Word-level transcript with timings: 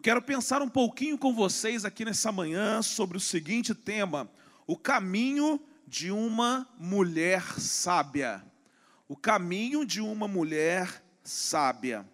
Eu 0.00 0.02
quero 0.02 0.22
pensar 0.22 0.62
um 0.62 0.68
pouquinho 0.68 1.18
com 1.18 1.34
vocês 1.34 1.84
aqui 1.84 2.06
nessa 2.06 2.32
manhã 2.32 2.80
sobre 2.80 3.18
o 3.18 3.20
seguinte 3.20 3.74
tema: 3.74 4.32
o 4.66 4.74
caminho 4.74 5.60
de 5.86 6.10
uma 6.10 6.66
mulher 6.78 7.42
sábia. 7.60 8.42
O 9.06 9.14
caminho 9.14 9.84
de 9.84 10.00
uma 10.00 10.26
mulher 10.26 11.04
sábia. 11.22 12.08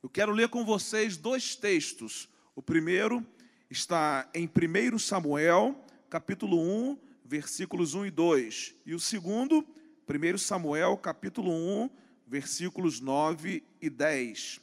Eu 0.00 0.08
quero 0.08 0.30
ler 0.30 0.50
com 0.50 0.64
vocês 0.64 1.16
dois 1.16 1.56
textos. 1.56 2.28
O 2.54 2.62
primeiro 2.62 3.26
está 3.68 4.30
em 4.32 4.48
1 4.48 5.00
Samuel, 5.00 5.84
capítulo 6.08 6.60
1, 6.60 6.96
versículos 7.24 7.92
1 7.94 8.06
e 8.06 8.10
2. 8.12 8.74
E 8.86 8.94
o 8.94 9.00
segundo, 9.00 9.66
1 10.08 10.38
Samuel, 10.38 10.96
capítulo 10.96 11.50
1, 11.50 11.90
versículos 12.24 13.00
9 13.00 13.64
e 13.80 13.90
10. 13.90 14.61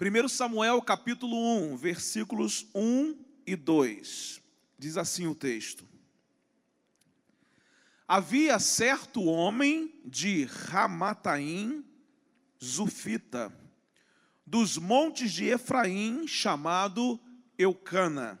1 0.00 0.28
Samuel, 0.28 0.80
capítulo 0.80 1.36
1, 1.72 1.76
versículos 1.76 2.68
1 2.72 3.16
e 3.44 3.56
2. 3.56 4.40
Diz 4.78 4.96
assim 4.96 5.26
o 5.26 5.34
texto: 5.34 5.84
Havia 8.06 8.60
certo 8.60 9.24
homem 9.24 9.92
de 10.04 10.44
Ramataim, 10.44 11.84
Zufita, 12.62 13.52
dos 14.46 14.78
montes 14.78 15.32
de 15.32 15.46
Efraim, 15.46 16.28
chamado 16.28 17.18
Eucana, 17.58 18.40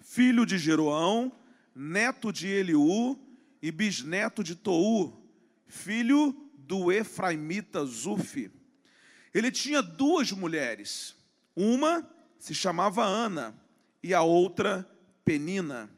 filho 0.00 0.44
de 0.44 0.58
Jeroão, 0.58 1.32
neto 1.74 2.30
de 2.30 2.46
Eliú 2.46 3.18
e 3.62 3.72
bisneto 3.72 4.44
de 4.44 4.54
Tou, 4.54 5.26
filho 5.66 6.36
do 6.58 6.92
Efraimita 6.92 7.86
Zufi. 7.86 8.52
Ele 9.34 9.50
tinha 9.50 9.82
duas 9.82 10.30
mulheres, 10.30 11.16
uma 11.56 12.08
se 12.38 12.54
chamava 12.54 13.04
Ana 13.04 13.52
e 14.00 14.14
a 14.14 14.22
outra 14.22 14.88
Penina. 15.24 15.90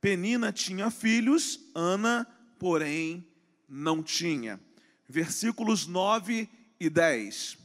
Penina 0.00 0.50
tinha 0.50 0.90
filhos, 0.90 1.60
Ana, 1.74 2.26
porém, 2.58 3.26
não 3.68 4.02
tinha. 4.02 4.58
Versículos 5.06 5.86
9 5.86 6.48
e 6.80 6.88
10. 6.88 7.58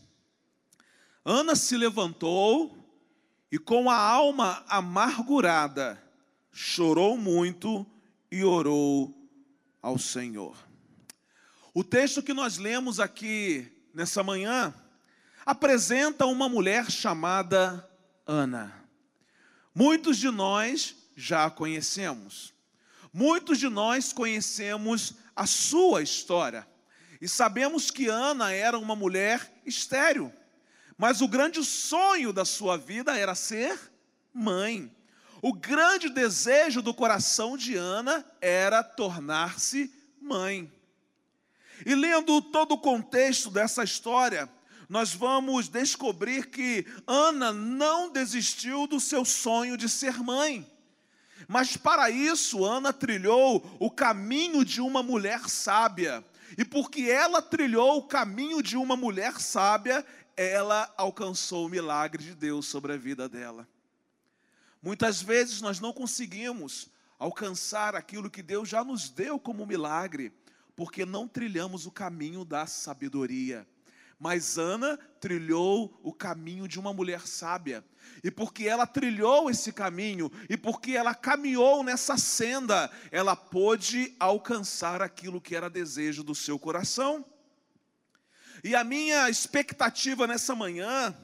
Ana 1.24 1.56
se 1.56 1.78
levantou 1.78 2.78
e, 3.52 3.58
com 3.58 3.90
a 3.90 3.98
alma 3.98 4.64
amargurada, 4.68 6.04
chorou 6.52 7.18
muito 7.18 7.86
e 8.32 8.44
orou 8.44 9.16
ao 9.82 9.98
Senhor. 9.98 10.58
O 11.74 11.84
texto 11.84 12.22
que 12.22 12.34
nós 12.34 12.58
lemos 12.58 13.00
aqui 13.00 13.72
nessa 13.94 14.24
manhã 14.24 14.74
apresenta 15.48 16.26
uma 16.26 16.50
mulher 16.50 16.92
chamada 16.92 17.90
Ana. 18.26 18.84
Muitos 19.73 20.17
de 20.17 20.30
nós 20.30 20.94
já 21.16 21.45
a 21.45 21.50
conhecemos. 21.50 22.54
Muitos 23.14 23.58
de 23.58 23.70
nós 23.70 24.12
conhecemos 24.12 25.14
a 25.34 25.48
sua 25.48 26.04
história 26.04 26.67
e 27.22 27.30
sabemos 27.30 27.89
que 27.89 28.09
Ana 28.09 28.52
era 28.52 28.78
uma 28.78 28.94
mulher 28.94 29.50
estéril, 29.66 30.34
mas 30.98 31.22
o 31.22 31.30
grande 31.30 31.64
sonho 31.64 32.34
da 32.34 32.44
sua 32.44 32.78
vida 32.78 33.17
era 33.17 33.34
ser 33.34 33.80
mãe. 34.34 34.94
O 35.42 35.54
grande 35.54 36.09
desejo 36.09 36.82
do 36.82 36.94
coração 36.94 37.56
de 37.56 37.73
Ana 37.73 38.26
era 38.42 38.84
tornar-se 38.84 39.89
mãe. 40.22 40.70
E 41.86 41.95
lendo 41.95 42.42
todo 42.42 42.73
o 42.73 42.80
contexto 42.80 43.50
dessa 43.50 43.82
história, 43.82 44.57
nós 44.90 45.14
vamos 45.14 45.68
descobrir 45.68 46.50
que 46.50 46.86
Ana 47.06 47.52
não 47.52 48.10
desistiu 48.10 48.88
do 48.88 49.00
seu 49.00 49.26
sonho 49.26 49.76
de 49.76 49.89
ser 49.89 50.17
mãe. 50.17 50.66
Mas 51.48 51.76
para 51.76 52.10
isso, 52.10 52.64
Ana 52.64 52.94
trilhou 52.94 53.78
o 53.80 53.92
caminho 53.92 54.64
de 54.64 54.82
uma 54.82 55.04
mulher 55.04 55.50
sábia. 55.50 56.23
E 56.58 56.64
porque 56.64 57.04
ela 57.04 57.42
trilhou 57.42 57.98
o 57.98 58.08
caminho 58.08 58.61
de 58.64 58.78
uma 58.78 58.95
mulher 58.95 59.39
sábia, 59.39 60.06
ela 60.36 60.92
alcançou 60.98 61.66
o 61.66 61.70
milagre 61.70 62.23
de 62.23 62.34
Deus 62.34 62.67
sobre 62.67 62.94
a 62.94 62.98
vida 62.98 63.28
dela. 63.28 63.67
Muitas 64.82 65.22
vezes 65.22 65.61
nós 65.61 65.80
não 65.80 65.92
conseguimos 65.92 66.90
alcançar 67.20 67.95
aquilo 67.95 68.30
que 68.30 68.42
Deus 68.42 68.70
já 68.70 68.84
nos 68.84 69.10
deu 69.10 69.40
como 69.40 69.66
milagre, 69.66 70.32
porque 70.76 71.06
não 71.06 71.28
trilhamos 71.28 71.86
o 71.86 71.92
caminho 71.92 72.45
da 72.45 72.66
sabedoria. 72.66 73.67
Mas 74.20 74.58
Ana 74.58 74.98
trilhou 75.20 76.00
o 76.04 76.11
caminho 76.11 76.67
de 76.67 76.80
uma 76.80 76.92
mulher 76.94 77.28
sábia. 77.28 77.83
E 78.23 78.32
porque 78.32 78.67
ela 78.67 78.88
trilhou 78.88 79.50
esse 79.50 79.72
caminho, 79.72 80.32
e 80.50 80.58
porque 80.58 80.94
ela 80.94 81.14
caminhou 81.14 81.83
nessa 81.83 82.17
senda, 82.17 82.89
ela 83.11 83.36
pôde 83.36 84.16
alcançar 84.20 85.02
aquilo 85.02 85.42
que 85.42 85.55
era 85.55 85.70
desejo 85.70 86.23
do 86.23 86.33
seu 86.33 86.58
coração. 86.58 87.23
E 88.64 88.76
a 88.76 88.83
minha 88.83 89.30
expectativa 89.30 90.26
nessa 90.26 90.55
manhã 90.55 91.16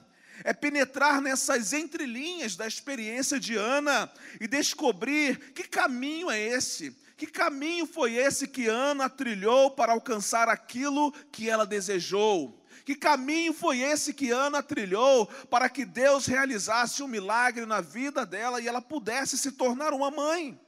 é 0.43 0.53
penetrar 0.53 1.21
nessas 1.21 1.73
entrelinhas 1.73 2.55
da 2.55 2.67
experiência 2.67 3.39
de 3.39 3.55
Ana 3.55 4.11
e 4.39 4.47
descobrir 4.47 5.53
que 5.53 5.63
caminho 5.63 6.29
é 6.29 6.39
esse, 6.39 6.95
que 7.17 7.27
caminho 7.27 7.85
foi 7.85 8.15
esse 8.15 8.47
que 8.47 8.67
Ana 8.67 9.09
trilhou 9.09 9.71
para 9.71 9.93
alcançar 9.93 10.49
aquilo 10.49 11.11
que 11.31 11.49
ela 11.49 11.65
desejou. 11.65 12.62
Que 12.85 12.95
caminho 12.95 13.53
foi 13.53 13.79
esse 13.79 14.13
que 14.13 14.31
Ana 14.31 14.61
trilhou 14.61 15.27
para 15.49 15.69
que 15.69 15.85
Deus 15.85 16.25
realizasse 16.25 17.01
um 17.01 17.07
milagre 17.07 17.65
na 17.65 17.79
vida 17.79 18.25
dela 18.25 18.59
e 18.59 18.67
ela 18.67 18.81
pudesse 18.81 19.37
se 19.37 19.53
tornar 19.53 19.93
uma 19.93 20.11
mãe? 20.11 20.59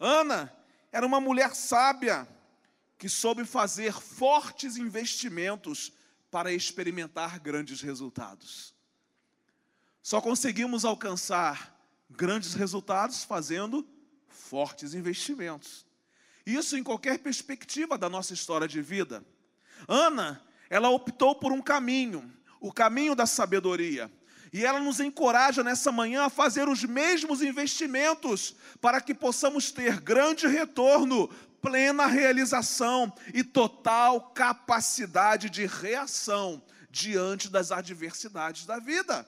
Ana 0.00 0.52
era 0.90 1.06
uma 1.06 1.20
mulher 1.20 1.54
sábia 1.54 2.26
que 2.98 3.08
soube 3.08 3.44
fazer 3.44 3.92
fortes 3.92 4.76
investimentos 4.76 5.92
para 6.30 6.52
experimentar 6.52 7.38
grandes 7.38 7.80
resultados. 7.80 8.74
Só 10.02 10.20
conseguimos 10.20 10.84
alcançar 10.84 11.76
grandes 12.10 12.54
resultados 12.54 13.24
fazendo 13.24 13.86
fortes 14.28 14.94
investimentos. 14.94 15.84
Isso 16.44 16.76
em 16.76 16.82
qualquer 16.82 17.18
perspectiva 17.18 17.98
da 17.98 18.08
nossa 18.08 18.32
história 18.32 18.68
de 18.68 18.80
vida. 18.80 19.24
Ana 19.88 20.40
ela 20.68 20.90
optou 20.90 21.34
por 21.34 21.52
um 21.52 21.62
caminho, 21.62 22.32
o 22.60 22.72
caminho 22.72 23.14
da 23.14 23.26
sabedoria. 23.26 24.10
E 24.52 24.64
ela 24.64 24.80
nos 24.80 25.00
encoraja 25.00 25.62
nessa 25.62 25.92
manhã 25.92 26.24
a 26.24 26.30
fazer 26.30 26.68
os 26.68 26.84
mesmos 26.84 27.42
investimentos 27.42 28.56
para 28.80 29.00
que 29.00 29.14
possamos 29.14 29.70
ter 29.70 30.00
grande 30.00 30.46
retorno, 30.46 31.28
plena 31.60 32.06
realização 32.06 33.12
e 33.34 33.42
total 33.42 34.30
capacidade 34.30 35.50
de 35.50 35.66
reação 35.66 36.62
diante 36.90 37.50
das 37.50 37.72
adversidades 37.72 38.64
da 38.64 38.78
vida. 38.78 39.26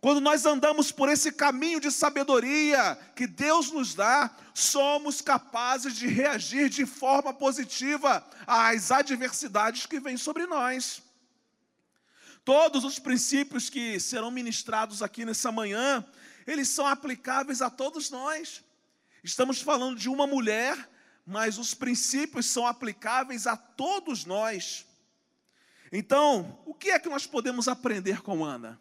Quando 0.00 0.20
nós 0.20 0.46
andamos 0.46 0.90
por 0.90 1.10
esse 1.10 1.30
caminho 1.30 1.78
de 1.78 1.90
sabedoria 1.90 2.96
que 3.14 3.26
Deus 3.26 3.70
nos 3.70 3.94
dá, 3.94 4.34
somos 4.54 5.20
capazes 5.20 5.94
de 5.94 6.06
reagir 6.06 6.70
de 6.70 6.86
forma 6.86 7.34
positiva 7.34 8.26
às 8.46 8.90
adversidades 8.90 9.84
que 9.84 10.00
vêm 10.00 10.16
sobre 10.16 10.46
nós. 10.46 11.02
Todos 12.42 12.82
os 12.82 12.98
princípios 12.98 13.68
que 13.68 14.00
serão 14.00 14.30
ministrados 14.30 15.02
aqui 15.02 15.26
nessa 15.26 15.52
manhã, 15.52 16.02
eles 16.46 16.70
são 16.70 16.86
aplicáveis 16.86 17.60
a 17.60 17.68
todos 17.68 18.08
nós. 18.08 18.64
Estamos 19.22 19.60
falando 19.60 19.98
de 19.98 20.08
uma 20.08 20.26
mulher, 20.26 20.88
mas 21.26 21.58
os 21.58 21.74
princípios 21.74 22.46
são 22.46 22.66
aplicáveis 22.66 23.46
a 23.46 23.54
todos 23.54 24.24
nós. 24.24 24.86
Então, 25.92 26.58
o 26.64 26.72
que 26.72 26.90
é 26.90 26.98
que 26.98 27.10
nós 27.10 27.26
podemos 27.26 27.68
aprender 27.68 28.22
com 28.22 28.42
Ana? 28.42 28.80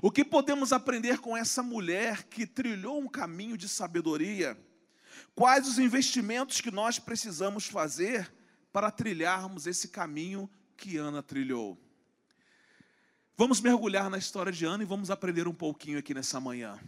O 0.00 0.10
que 0.10 0.24
podemos 0.24 0.72
aprender 0.72 1.18
com 1.18 1.36
essa 1.36 1.62
mulher 1.62 2.24
que 2.24 2.46
trilhou 2.46 3.00
um 3.00 3.08
caminho 3.08 3.56
de 3.56 3.68
sabedoria? 3.68 4.56
Quais 5.34 5.66
os 5.66 5.78
investimentos 5.78 6.60
que 6.60 6.70
nós 6.70 6.98
precisamos 6.98 7.66
fazer 7.66 8.32
para 8.72 8.90
trilharmos 8.90 9.66
esse 9.66 9.88
caminho 9.88 10.48
que 10.76 10.96
Ana 10.96 11.22
trilhou? 11.22 11.76
Vamos 13.36 13.60
mergulhar 13.60 14.08
na 14.08 14.18
história 14.18 14.52
de 14.52 14.64
Ana 14.64 14.84
e 14.84 14.86
vamos 14.86 15.10
aprender 15.10 15.48
um 15.48 15.54
pouquinho 15.54 15.98
aqui 15.98 16.14
nessa 16.14 16.38
manhã. 16.40 16.78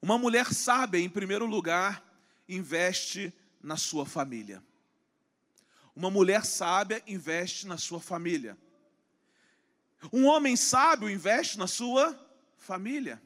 Uma 0.00 0.16
mulher 0.16 0.52
sábia, 0.52 0.98
em 0.98 1.10
primeiro 1.10 1.46
lugar, 1.46 2.02
investe 2.48 3.32
na 3.62 3.76
sua 3.76 4.06
família. 4.06 4.62
Uma 5.94 6.10
mulher 6.10 6.44
sábia 6.44 7.02
investe 7.06 7.66
na 7.66 7.76
sua 7.76 8.00
família. 8.00 8.56
Um 10.10 10.26
homem 10.26 10.56
sábio 10.56 11.10
investe 11.10 11.58
na 11.58 11.66
sua 11.66 12.18
família. 12.56 13.20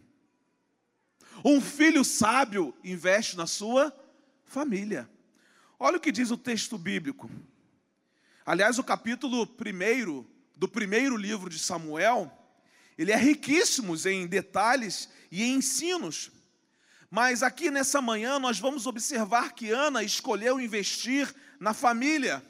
Um 1.45 1.61
filho 1.61 2.05
sábio 2.05 2.75
investe 2.83 3.37
na 3.37 3.47
sua 3.47 3.95
família. 4.45 5.09
Olha 5.79 5.99
o 5.99 6.01
que 6.01 6.11
diz 6.11 6.31
o 6.31 6.37
texto 6.37 6.77
bíblico. 6.77 7.31
Aliás, 8.45 8.79
o 8.79 8.85
capítulo 8.85 9.47
primeiro 9.47 10.29
do 10.57 10.67
primeiro 10.67 11.17
livro 11.17 11.51
de 11.51 11.59
Samuel, 11.59 12.33
Ele 12.97 13.13
é 13.13 13.17
riquíssimo 13.17 13.95
em 14.07 14.27
detalhes 14.27 15.09
e 15.31 15.43
em 15.43 15.57
ensinos. 15.57 16.31
Mas 17.11 17.43
aqui 17.43 17.71
nessa 17.71 18.01
manhã 18.01 18.39
nós 18.39 18.59
vamos 18.59 18.87
observar 18.87 19.53
que 19.53 19.71
Ana 19.71 20.03
escolheu 20.03 20.59
investir 20.59 21.33
na 21.61 21.75
família, 21.75 22.43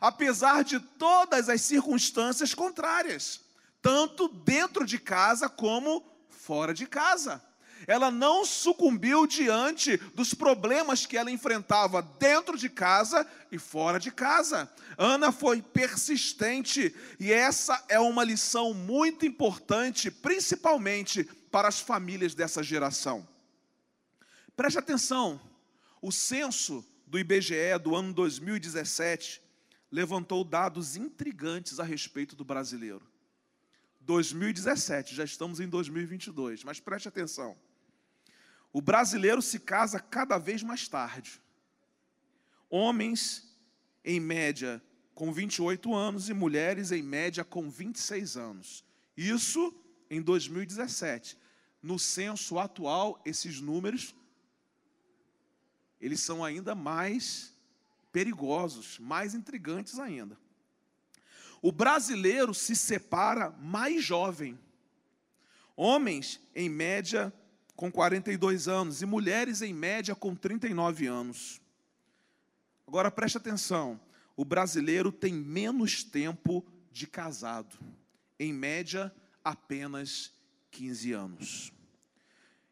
apesar 0.00 0.64
de 0.64 0.80
todas 0.80 1.48
as 1.48 1.60
circunstâncias 1.60 2.54
contrárias, 2.54 3.41
tanto 3.82 4.28
dentro 4.28 4.86
de 4.86 4.98
casa 4.98 5.48
como 5.48 6.02
fora 6.30 6.72
de 6.72 6.86
casa. 6.86 7.42
Ela 7.86 8.12
não 8.12 8.44
sucumbiu 8.44 9.26
diante 9.26 9.96
dos 10.14 10.32
problemas 10.34 11.04
que 11.04 11.16
ela 11.16 11.32
enfrentava 11.32 12.00
dentro 12.00 12.56
de 12.56 12.68
casa 12.68 13.28
e 13.50 13.58
fora 13.58 13.98
de 13.98 14.12
casa. 14.12 14.72
Ana 14.96 15.32
foi 15.32 15.60
persistente 15.60 16.94
e 17.18 17.32
essa 17.32 17.84
é 17.88 17.98
uma 17.98 18.22
lição 18.22 18.72
muito 18.72 19.26
importante, 19.26 20.12
principalmente 20.12 21.24
para 21.50 21.66
as 21.66 21.80
famílias 21.80 22.34
dessa 22.34 22.62
geração. 22.62 23.26
Preste 24.56 24.78
atenção, 24.78 25.40
o 26.00 26.12
censo 26.12 26.86
do 27.06 27.18
IBGE 27.18 27.78
do 27.82 27.96
ano 27.96 28.12
2017 28.12 29.42
levantou 29.90 30.44
dados 30.44 30.96
intrigantes 30.96 31.80
a 31.80 31.84
respeito 31.84 32.36
do 32.36 32.44
brasileiro. 32.44 33.11
2017, 34.04 35.14
já 35.14 35.24
estamos 35.24 35.60
em 35.60 35.68
2022, 35.68 36.64
mas 36.64 36.80
preste 36.80 37.08
atenção. 37.08 37.56
O 38.72 38.80
brasileiro 38.80 39.42
se 39.42 39.58
casa 39.58 40.00
cada 40.00 40.38
vez 40.38 40.62
mais 40.62 40.88
tarde. 40.88 41.40
Homens, 42.70 43.54
em 44.04 44.18
média, 44.18 44.82
com 45.14 45.32
28 45.32 45.94
anos 45.94 46.28
e 46.28 46.34
mulheres, 46.34 46.90
em 46.90 47.02
média, 47.02 47.44
com 47.44 47.70
26 47.70 48.36
anos. 48.36 48.84
Isso 49.16 49.74
em 50.10 50.22
2017. 50.22 51.38
No 51.82 51.98
censo 51.98 52.58
atual, 52.58 53.20
esses 53.24 53.60
números 53.60 54.14
eles 56.02 56.20
são 56.20 56.44
ainda 56.44 56.74
mais 56.74 57.56
perigosos, 58.10 58.98
mais 58.98 59.34
intrigantes 59.34 60.00
ainda. 60.00 60.36
O 61.62 61.70
brasileiro 61.70 62.52
se 62.52 62.74
separa 62.74 63.50
mais 63.60 64.04
jovem. 64.04 64.58
Homens, 65.76 66.40
em 66.54 66.68
média, 66.68 67.32
com 67.76 67.90
42 67.90 68.66
anos 68.66 69.00
e 69.00 69.06
mulheres 69.06 69.62
em 69.62 69.72
média 69.72 70.14
com 70.16 70.34
39 70.34 71.06
anos. 71.06 71.60
Agora 72.84 73.12
preste 73.12 73.38
atenção: 73.38 74.00
o 74.36 74.44
brasileiro 74.44 75.12
tem 75.12 75.32
menos 75.32 76.02
tempo 76.02 76.66
de 76.90 77.06
casado, 77.06 77.78
em 78.38 78.52
média 78.52 79.14
apenas 79.44 80.32
15 80.72 81.12
anos. 81.12 81.72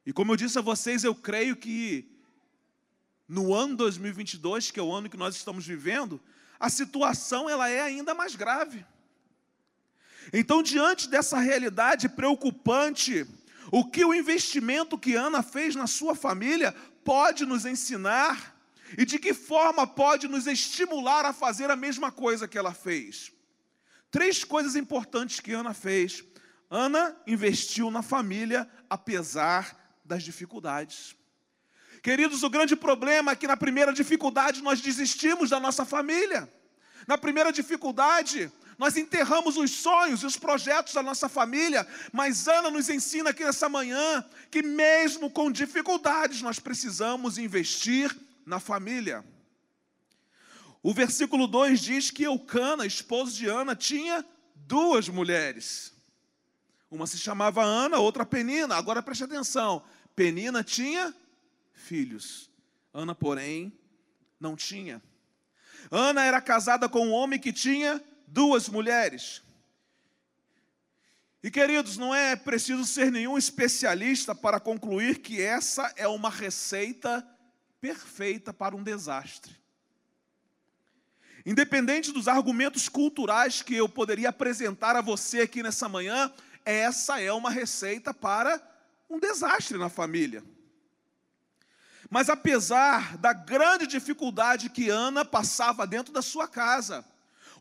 E 0.05 0.13
como 0.13 0.33
eu 0.33 0.37
disse 0.37 0.59
a 0.59 0.63
vocês, 0.63 1.05
eu 1.05 1.15
creio 1.15 1.55
que 1.55 2.11
no 3.29 3.55
ano 3.55 3.77
2022, 3.77 4.73
que 4.73 4.81
é 4.81 4.83
o 4.83 4.93
ano 4.93 5.09
que 5.09 5.17
nós 5.17 5.37
estamos 5.37 5.65
vivendo, 5.65 6.21
a 6.61 6.69
situação 6.69 7.49
ela 7.49 7.71
é 7.71 7.81
ainda 7.81 8.15
mais 8.15 8.37
grave. 8.37 8.85
Então, 10.31 10.63
diante 10.63 11.09
dessa 11.09 11.39
realidade 11.39 12.07
preocupante, 12.07 13.27
o 13.73 13.85
que 13.85 14.05
o 14.05 14.13
investimento 14.13 14.99
que 14.99 15.15
Ana 15.15 15.43
fez 15.43 15.75
na 15.75 15.87
sua 15.87 16.15
família 16.15 16.73
pode 17.03 17.47
nos 17.47 17.65
ensinar 17.65 18.55
e 18.99 19.07
de 19.07 19.19
que 19.19 19.33
forma 19.33 19.87
pode 19.87 20.29
nos 20.29 20.47
estimular 20.47 21.25
a 21.25 21.33
fazer 21.33 21.71
a 21.71 21.77
mesma 21.77 22.13
coisa 22.13 22.47
que 22.47 22.59
ela 22.59 22.75
fez? 22.75 23.33
Três 24.11 24.45
coisas 24.45 24.77
importantes 24.77 25.41
que 25.41 25.53
Ana 25.53 25.73
fez. 25.73 26.23
Ana 26.69 27.17
investiu 27.27 27.91
na 27.91 28.03
família 28.03 28.69
apesar 28.89 29.77
das 30.05 30.23
dificuldades. 30.23 31.17
Queridos, 32.03 32.43
o 32.43 32.51
grande 32.51 32.75
problema 32.75 33.33
é 33.33 33.37
que 33.37 33.47
na 33.47 33.57
primeira 33.57 33.93
dificuldade 33.93 34.63
nós 34.63 34.81
desistimos 34.81 35.51
da 35.51 35.61
nossa 35.61 35.85
família. 35.85 36.51
Na 37.07 37.19
primeira 37.19 37.53
dificuldade, 37.53 38.51
nós 38.79 38.97
enterramos 38.97 39.59
os 39.59 39.71
sonhos 39.71 40.23
e 40.23 40.27
os 40.27 40.39
projetos 40.39 40.95
da 40.95 41.03
nossa 41.03 41.29
família, 41.29 41.87
mas 42.13 42.49
Ana 42.49 42.71
nos 42.71 42.89
ensina 42.89 43.31
aqui 43.31 43.45
nessa 43.45 43.69
manhã 43.69 44.25
que, 44.51 44.63
mesmo 44.63 45.31
com 45.31 45.53
dificuldades, 45.53 46.41
nós 46.41 46.59
precisamos 46.59 47.37
investir 47.37 48.17
na 48.47 48.59
família. 48.59 49.23
O 50.83 50.95
versículo 50.95 51.47
2 51.47 51.79
diz 51.79 52.11
que 52.11 52.23
Eucana, 52.23 52.87
esposo 52.87 53.37
de 53.37 53.47
Ana, 53.47 53.77
tinha 53.77 54.25
duas 54.55 55.11
mulheres. 55.11 55.93
Uma 56.91 57.07
se 57.07 57.19
chamava 57.19 57.63
Ana, 57.63 57.99
outra 57.99 58.25
Penina. 58.25 58.77
Agora 58.77 59.03
preste 59.03 59.25
atenção: 59.25 59.83
Penina 60.17 60.65
tinha 60.65 61.15
filhos, 61.81 62.51
Ana, 62.93 63.15
porém, 63.15 63.73
não 64.39 64.55
tinha. 64.55 65.03
Ana 65.91 66.25
era 66.25 66.41
casada 66.41 66.89
com 66.89 67.07
um 67.07 67.13
homem 67.13 67.39
que 67.39 67.53
tinha 67.53 68.03
duas 68.27 68.69
mulheres. 68.69 69.43
E 71.43 71.51
queridos, 71.51 71.97
não 71.97 72.15
é 72.15 72.37
preciso 72.37 72.85
ser 72.85 73.11
nenhum 73.11 73.39
especialista 73.39 74.35
para 74.35 74.61
concluir 74.61 75.21
que 75.21 75.41
essa 75.41 75.93
é 75.97 76.07
uma 76.07 76.29
receita 76.29 77.27
perfeita 77.81 78.53
para 78.53 78.77
um 78.77 78.83
desastre. 78.83 79.59
Independente 81.47 82.13
dos 82.13 82.29
argumentos 82.29 82.89
culturais 82.89 83.63
que 83.63 83.75
eu 83.75 83.89
poderia 83.89 84.29
apresentar 84.29 84.95
a 84.97 85.01
você 85.01 85.41
aqui 85.41 85.63
nessa 85.63 85.89
manhã, 85.89 86.31
essa 86.65 87.21
é 87.21 87.33
uma 87.33 87.51
receita 87.51 88.13
para 88.13 88.61
um 89.09 89.19
desastre 89.19 89.79
na 89.79 89.89
família. 89.89 90.45
Mas 92.11 92.29
apesar 92.29 93.17
da 93.19 93.33
grande 93.33 93.87
dificuldade 93.87 94.69
que 94.69 94.91
Ana 94.91 95.25
passava 95.25 95.87
dentro 95.87 96.13
da 96.13 96.21
sua 96.21 96.49
casa, 96.49 97.05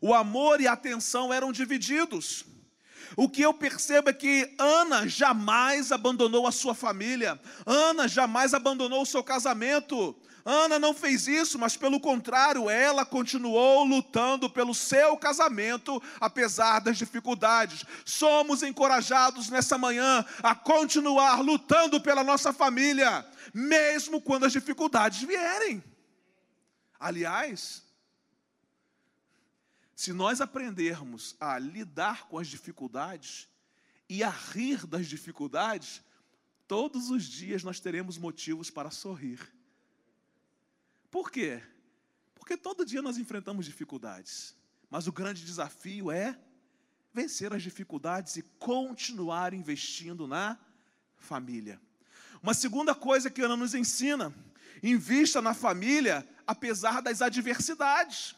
o 0.00 0.12
amor 0.12 0.60
e 0.60 0.66
a 0.66 0.72
atenção 0.72 1.32
eram 1.32 1.52
divididos. 1.52 2.44
O 3.16 3.28
que 3.28 3.42
eu 3.42 3.54
percebo 3.54 4.10
é 4.10 4.12
que 4.12 4.52
Ana 4.58 5.06
jamais 5.06 5.92
abandonou 5.92 6.48
a 6.48 6.52
sua 6.52 6.74
família, 6.74 7.40
Ana 7.64 8.08
jamais 8.08 8.52
abandonou 8.52 9.02
o 9.02 9.06
seu 9.06 9.22
casamento. 9.22 10.16
Ana 10.44 10.78
não 10.78 10.94
fez 10.94 11.26
isso, 11.26 11.58
mas 11.58 11.76
pelo 11.76 12.00
contrário, 12.00 12.70
ela 12.70 13.04
continuou 13.04 13.84
lutando 13.84 14.48
pelo 14.48 14.74
seu 14.74 15.16
casamento, 15.16 16.02
apesar 16.18 16.80
das 16.80 16.96
dificuldades. 16.96 17.84
Somos 18.04 18.62
encorajados 18.62 19.50
nessa 19.50 19.76
manhã 19.76 20.24
a 20.42 20.54
continuar 20.54 21.40
lutando 21.40 22.00
pela 22.00 22.24
nossa 22.24 22.52
família, 22.52 23.26
mesmo 23.52 24.20
quando 24.20 24.46
as 24.46 24.52
dificuldades 24.52 25.22
vierem. 25.22 25.82
Aliás, 26.98 27.82
se 29.94 30.12
nós 30.12 30.40
aprendermos 30.40 31.36
a 31.38 31.58
lidar 31.58 32.26
com 32.26 32.38
as 32.38 32.48
dificuldades 32.48 33.46
e 34.08 34.22
a 34.22 34.30
rir 34.30 34.86
das 34.86 35.06
dificuldades, 35.06 36.02
todos 36.66 37.10
os 37.10 37.24
dias 37.24 37.62
nós 37.62 37.80
teremos 37.80 38.16
motivos 38.16 38.70
para 38.70 38.90
sorrir. 38.90 39.59
Por 41.10 41.30
quê? 41.30 41.62
Porque 42.34 42.56
todo 42.56 42.84
dia 42.84 43.02
nós 43.02 43.18
enfrentamos 43.18 43.66
dificuldades, 43.66 44.54
mas 44.88 45.06
o 45.06 45.12
grande 45.12 45.44
desafio 45.44 46.10
é 46.10 46.38
vencer 47.12 47.52
as 47.52 47.62
dificuldades 47.62 48.36
e 48.36 48.42
continuar 48.58 49.52
investindo 49.52 50.26
na 50.26 50.58
família. 51.16 51.80
Uma 52.42 52.54
segunda 52.54 52.94
coisa 52.94 53.30
que 53.30 53.42
Ana 53.42 53.56
nos 53.56 53.74
ensina: 53.74 54.34
invista 54.82 55.42
na 55.42 55.52
família 55.52 56.26
apesar 56.46 57.00
das 57.02 57.20
adversidades. 57.22 58.34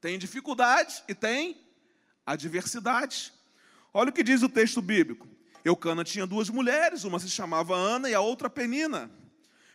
Tem 0.00 0.18
dificuldade 0.18 1.02
e 1.08 1.14
tem 1.14 1.56
adversidade. 2.26 3.32
Olha 3.92 4.10
o 4.10 4.12
que 4.12 4.22
diz 4.22 4.42
o 4.42 4.48
texto 4.48 4.82
bíblico. 4.82 5.28
Eucana 5.64 6.04
tinha 6.04 6.26
duas 6.26 6.50
mulheres, 6.50 7.04
uma 7.04 7.18
se 7.18 7.30
chamava 7.30 7.74
Ana 7.74 8.10
e 8.10 8.14
a 8.14 8.20
outra 8.20 8.50
Penina. 8.50 9.10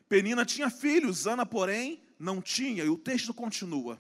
Penina 0.10 0.44
tinha 0.44 0.72
filhos, 0.72 1.28
Ana, 1.28 1.46
porém, 1.46 2.02
não 2.20 2.42
tinha. 2.42 2.84
E 2.84 2.90
o 2.90 2.98
texto 2.98 3.32
continua. 3.32 3.98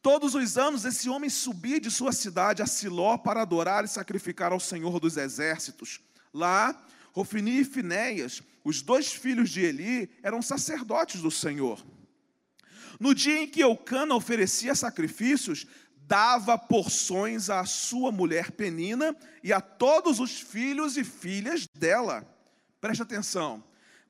Todos 0.00 0.36
os 0.36 0.56
anos 0.56 0.84
esse 0.84 1.08
homem 1.08 1.28
subia 1.28 1.80
de 1.80 1.90
sua 1.90 2.12
cidade 2.12 2.62
a 2.62 2.66
Siló 2.66 3.18
para 3.18 3.42
adorar 3.42 3.84
e 3.84 3.88
sacrificar 3.88 4.52
ao 4.52 4.60
Senhor 4.60 5.00
dos 5.00 5.16
exércitos. 5.16 6.00
Lá, 6.32 6.80
Rofini 7.12 7.60
e 7.60 7.64
Finéias, 7.64 8.40
os 8.62 8.82
dois 8.82 9.12
filhos 9.12 9.50
de 9.50 9.62
Eli, 9.62 10.08
eram 10.22 10.40
sacerdotes 10.40 11.20
do 11.20 11.30
Senhor. 11.30 11.84
No 13.00 13.12
dia 13.12 13.42
em 13.42 13.48
que 13.48 13.60
Eucana 13.60 14.14
oferecia 14.14 14.76
sacrifícios, 14.76 15.66
dava 16.06 16.56
porções 16.56 17.50
à 17.50 17.64
sua 17.64 18.12
mulher 18.12 18.52
Penina 18.52 19.14
e 19.42 19.52
a 19.52 19.60
todos 19.60 20.20
os 20.20 20.40
filhos 20.40 20.96
e 20.96 21.02
filhas 21.02 21.66
dela. 21.74 22.24
Preste 22.80 23.02
atenção. 23.02 23.64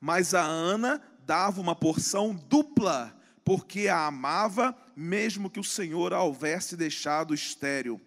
Mas 0.07 0.35
a 0.35 0.43
Ana 0.45 1.03
dava 1.27 1.61
uma 1.61 1.75
porção 1.75 2.33
dupla, 2.33 3.13
porque 3.45 3.89
a 3.89 4.07
amava, 4.07 4.73
mesmo 4.95 5.51
que 5.51 5.59
o 5.59 5.65
Senhor 5.65 6.15
a 6.15 6.23
houvesse 6.23 6.77
deixado 6.77 7.35
estéril. 7.35 8.01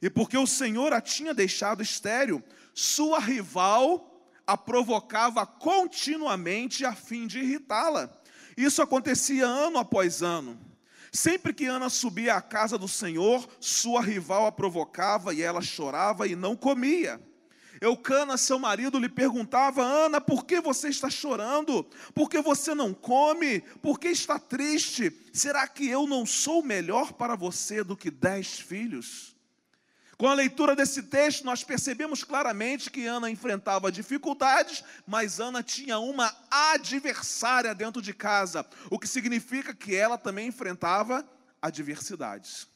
E 0.00 0.08
porque 0.08 0.38
o 0.38 0.46
Senhor 0.46 0.92
a 0.92 1.00
tinha 1.00 1.34
deixado 1.34 1.82
estéril, 1.82 2.40
sua 2.72 3.18
rival 3.18 4.30
a 4.46 4.56
provocava 4.56 5.44
continuamente 5.44 6.84
a 6.84 6.94
fim 6.94 7.26
de 7.26 7.40
irritá-la. 7.40 8.08
Isso 8.56 8.80
acontecia 8.80 9.44
ano 9.44 9.78
após 9.78 10.22
ano. 10.22 10.56
Sempre 11.10 11.52
que 11.52 11.66
Ana 11.66 11.90
subia 11.90 12.36
à 12.36 12.40
casa 12.40 12.78
do 12.78 12.86
Senhor, 12.86 13.44
sua 13.58 14.00
rival 14.00 14.46
a 14.46 14.52
provocava 14.52 15.34
e 15.34 15.42
ela 15.42 15.60
chorava 15.60 16.28
e 16.28 16.36
não 16.36 16.54
comia. 16.54 17.20
Eucana, 17.80 18.36
seu 18.36 18.58
marido, 18.58 18.98
lhe 18.98 19.08
perguntava: 19.08 19.82
Ana, 19.82 20.20
por 20.20 20.44
que 20.44 20.60
você 20.60 20.88
está 20.88 21.08
chorando? 21.08 21.84
Por 22.14 22.28
que 22.28 22.40
você 22.40 22.74
não 22.74 22.92
come? 22.92 23.60
Por 23.80 23.98
que 23.98 24.08
está 24.08 24.38
triste? 24.38 25.10
Será 25.32 25.66
que 25.66 25.88
eu 25.88 26.06
não 26.06 26.26
sou 26.26 26.62
melhor 26.62 27.12
para 27.14 27.34
você 27.34 27.82
do 27.82 27.96
que 27.96 28.10
dez 28.10 28.60
filhos? 28.60 29.34
Com 30.18 30.28
a 30.28 30.34
leitura 30.34 30.76
desse 30.76 31.04
texto, 31.04 31.46
nós 31.46 31.64
percebemos 31.64 32.22
claramente 32.22 32.90
que 32.90 33.06
Ana 33.06 33.30
enfrentava 33.30 33.90
dificuldades, 33.90 34.84
mas 35.06 35.40
Ana 35.40 35.62
tinha 35.62 35.98
uma 35.98 36.30
adversária 36.50 37.74
dentro 37.74 38.02
de 38.02 38.12
casa, 38.12 38.66
o 38.90 38.98
que 38.98 39.08
significa 39.08 39.74
que 39.74 39.96
ela 39.96 40.18
também 40.18 40.48
enfrentava 40.48 41.26
adversidades. 41.62 42.69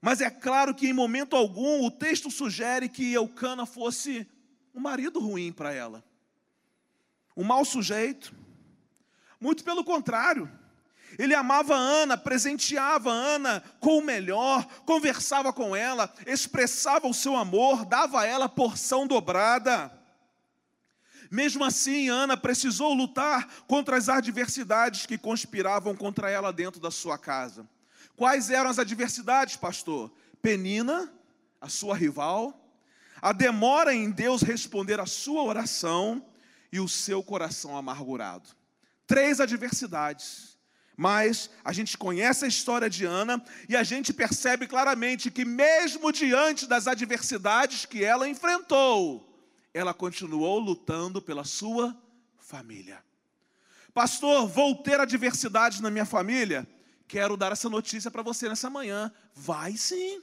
Mas 0.00 0.20
é 0.20 0.30
claro 0.30 0.74
que 0.74 0.86
em 0.86 0.92
momento 0.92 1.36
algum 1.36 1.84
o 1.84 1.90
texto 1.90 2.30
sugere 2.30 2.88
que 2.88 3.12
Eucana 3.12 3.66
fosse 3.66 4.26
um 4.74 4.80
marido 4.80 5.18
ruim 5.18 5.52
para 5.52 5.72
ela, 5.72 6.04
um 7.36 7.44
mau 7.44 7.64
sujeito. 7.64 8.34
Muito 9.40 9.64
pelo 9.64 9.84
contrário. 9.84 10.50
Ele 11.18 11.34
amava 11.34 11.74
Ana, 11.74 12.16
presenteava 12.16 13.10
Ana 13.10 13.62
com 13.80 13.98
o 13.98 14.04
melhor, 14.04 14.66
conversava 14.84 15.52
com 15.52 15.74
ela, 15.74 16.12
expressava 16.26 17.06
o 17.06 17.14
seu 17.14 17.36
amor, 17.36 17.84
dava 17.84 18.20
a 18.20 18.26
ela 18.26 18.48
porção 18.48 19.06
dobrada. 19.06 19.92
Mesmo 21.30 21.64
assim, 21.64 22.08
Ana 22.08 22.36
precisou 22.36 22.92
lutar 22.92 23.48
contra 23.66 23.96
as 23.96 24.08
adversidades 24.08 25.06
que 25.06 25.18
conspiravam 25.18 25.96
contra 25.96 26.30
ela 26.30 26.52
dentro 26.52 26.80
da 26.80 26.90
sua 26.90 27.18
casa. 27.18 27.68
Quais 28.16 28.50
eram 28.50 28.70
as 28.70 28.78
adversidades, 28.78 29.56
pastor? 29.56 30.10
Penina, 30.40 31.12
a 31.60 31.68
sua 31.68 31.94
rival, 31.94 32.58
a 33.20 33.32
demora 33.32 33.94
em 33.94 34.10
Deus 34.10 34.42
responder 34.42 34.98
a 35.00 35.06
sua 35.06 35.42
oração 35.42 36.24
e 36.72 36.80
o 36.80 36.88
seu 36.88 37.22
coração 37.22 37.76
amargurado. 37.76 38.48
Três 39.06 39.40
adversidades 39.40 40.56
mas 40.96 41.50
a 41.62 41.72
gente 41.72 41.98
conhece 41.98 42.46
a 42.46 42.48
história 42.48 42.88
de 42.88 43.04
Ana 43.04 43.44
e 43.68 43.76
a 43.76 43.82
gente 43.82 44.14
percebe 44.14 44.66
claramente 44.66 45.30
que, 45.30 45.44
mesmo 45.44 46.10
diante 46.10 46.66
das 46.66 46.86
adversidades 46.86 47.84
que 47.84 48.02
ela 48.02 48.26
enfrentou, 48.26 49.38
ela 49.74 49.92
continuou 49.92 50.58
lutando 50.58 51.20
pela 51.20 51.44
sua 51.44 51.94
família. 52.38 53.04
Pastor, 53.92 54.48
vou 54.48 54.74
ter 54.74 54.98
adversidades 54.98 55.80
na 55.80 55.90
minha 55.90 56.06
família? 56.06 56.66
Quero 57.08 57.36
dar 57.36 57.52
essa 57.52 57.68
notícia 57.68 58.10
para 58.10 58.22
você 58.22 58.48
nessa 58.48 58.68
manhã. 58.68 59.12
Vai 59.34 59.76
sim. 59.76 60.22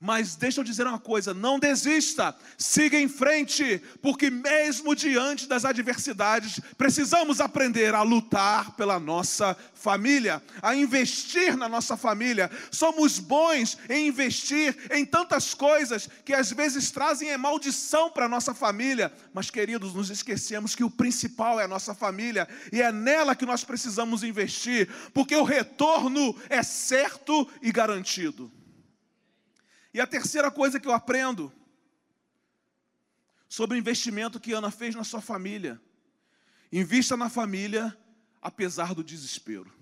Mas 0.00 0.36
deixa 0.36 0.60
eu 0.60 0.64
dizer 0.64 0.86
uma 0.86 0.98
coisa: 0.98 1.34
não 1.34 1.58
desista, 1.58 2.34
siga 2.56 2.98
em 2.98 3.08
frente, 3.08 3.82
porque 4.00 4.30
mesmo 4.30 4.94
diante 4.94 5.48
das 5.48 5.64
adversidades, 5.64 6.60
precisamos 6.76 7.40
aprender 7.40 7.94
a 7.94 8.02
lutar 8.02 8.72
pela 8.76 9.00
nossa 9.00 9.56
família, 9.74 10.40
a 10.62 10.74
investir 10.74 11.56
na 11.56 11.68
nossa 11.68 11.96
família. 11.96 12.48
Somos 12.70 13.18
bons 13.18 13.76
em 13.88 14.06
investir 14.06 14.76
em 14.92 15.04
tantas 15.04 15.52
coisas 15.52 16.08
que 16.24 16.32
às 16.32 16.52
vezes 16.52 16.92
trazem 16.92 17.36
maldição 17.36 18.10
para 18.10 18.26
a 18.26 18.28
nossa 18.28 18.54
família, 18.54 19.12
mas 19.32 19.50
queridos, 19.50 19.94
nos 19.94 20.10
esquecemos 20.10 20.74
que 20.74 20.84
o 20.84 20.90
principal 20.90 21.58
é 21.58 21.64
a 21.64 21.68
nossa 21.68 21.94
família 21.94 22.48
e 22.72 22.80
é 22.80 22.92
nela 22.92 23.34
que 23.34 23.46
nós 23.46 23.64
precisamos 23.64 24.22
investir, 24.22 24.88
porque 25.12 25.34
o 25.34 25.44
retorno 25.44 26.36
é 26.48 26.62
certo 26.62 27.48
e 27.60 27.72
garantido. 27.72 28.57
E 29.98 30.00
a 30.00 30.06
terceira 30.06 30.48
coisa 30.48 30.78
que 30.78 30.86
eu 30.86 30.92
aprendo 30.92 31.52
sobre 33.48 33.76
o 33.76 33.80
investimento 33.80 34.38
que 34.38 34.52
Ana 34.52 34.70
fez 34.70 34.94
na 34.94 35.02
sua 35.02 35.20
família. 35.20 35.82
Invista 36.70 37.16
na 37.16 37.28
família 37.28 37.98
apesar 38.40 38.94
do 38.94 39.02
desespero. 39.02 39.72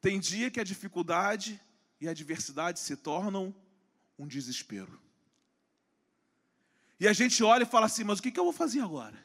Tem 0.00 0.18
dia 0.18 0.50
que 0.50 0.58
a 0.58 0.64
dificuldade 0.64 1.60
e 2.00 2.08
a 2.08 2.12
adversidade 2.12 2.80
se 2.80 2.96
tornam 2.96 3.54
um 4.18 4.26
desespero. 4.26 4.98
E 6.98 7.06
a 7.06 7.12
gente 7.12 7.44
olha 7.44 7.64
e 7.64 7.66
fala 7.66 7.84
assim: 7.84 8.02
mas 8.02 8.18
o 8.18 8.22
que 8.22 8.40
eu 8.40 8.44
vou 8.44 8.52
fazer 8.54 8.80
agora? 8.80 9.22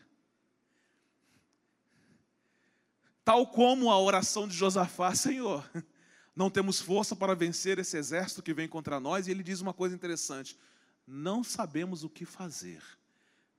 Tal 3.24 3.48
como 3.48 3.90
a 3.90 3.98
oração 3.98 4.50
de 4.50 4.58
Josafá, 4.58 5.16
Senhor, 5.16 5.64
não 6.40 6.50
temos 6.50 6.80
força 6.80 7.18
para 7.18 7.36
vencer 7.36 7.80
esse 7.80 7.98
exército 7.98 8.42
que 8.42 8.54
vem 8.54 8.66
contra 8.66 8.98
nós. 8.98 9.28
E 9.28 9.32
ele 9.32 9.44
diz 9.44 9.60
uma 9.60 9.74
coisa 9.74 9.94
interessante: 9.94 10.58
não 11.06 11.44
sabemos 11.44 12.06
o 12.06 12.10
que 12.10 12.24
fazer, 12.24 12.82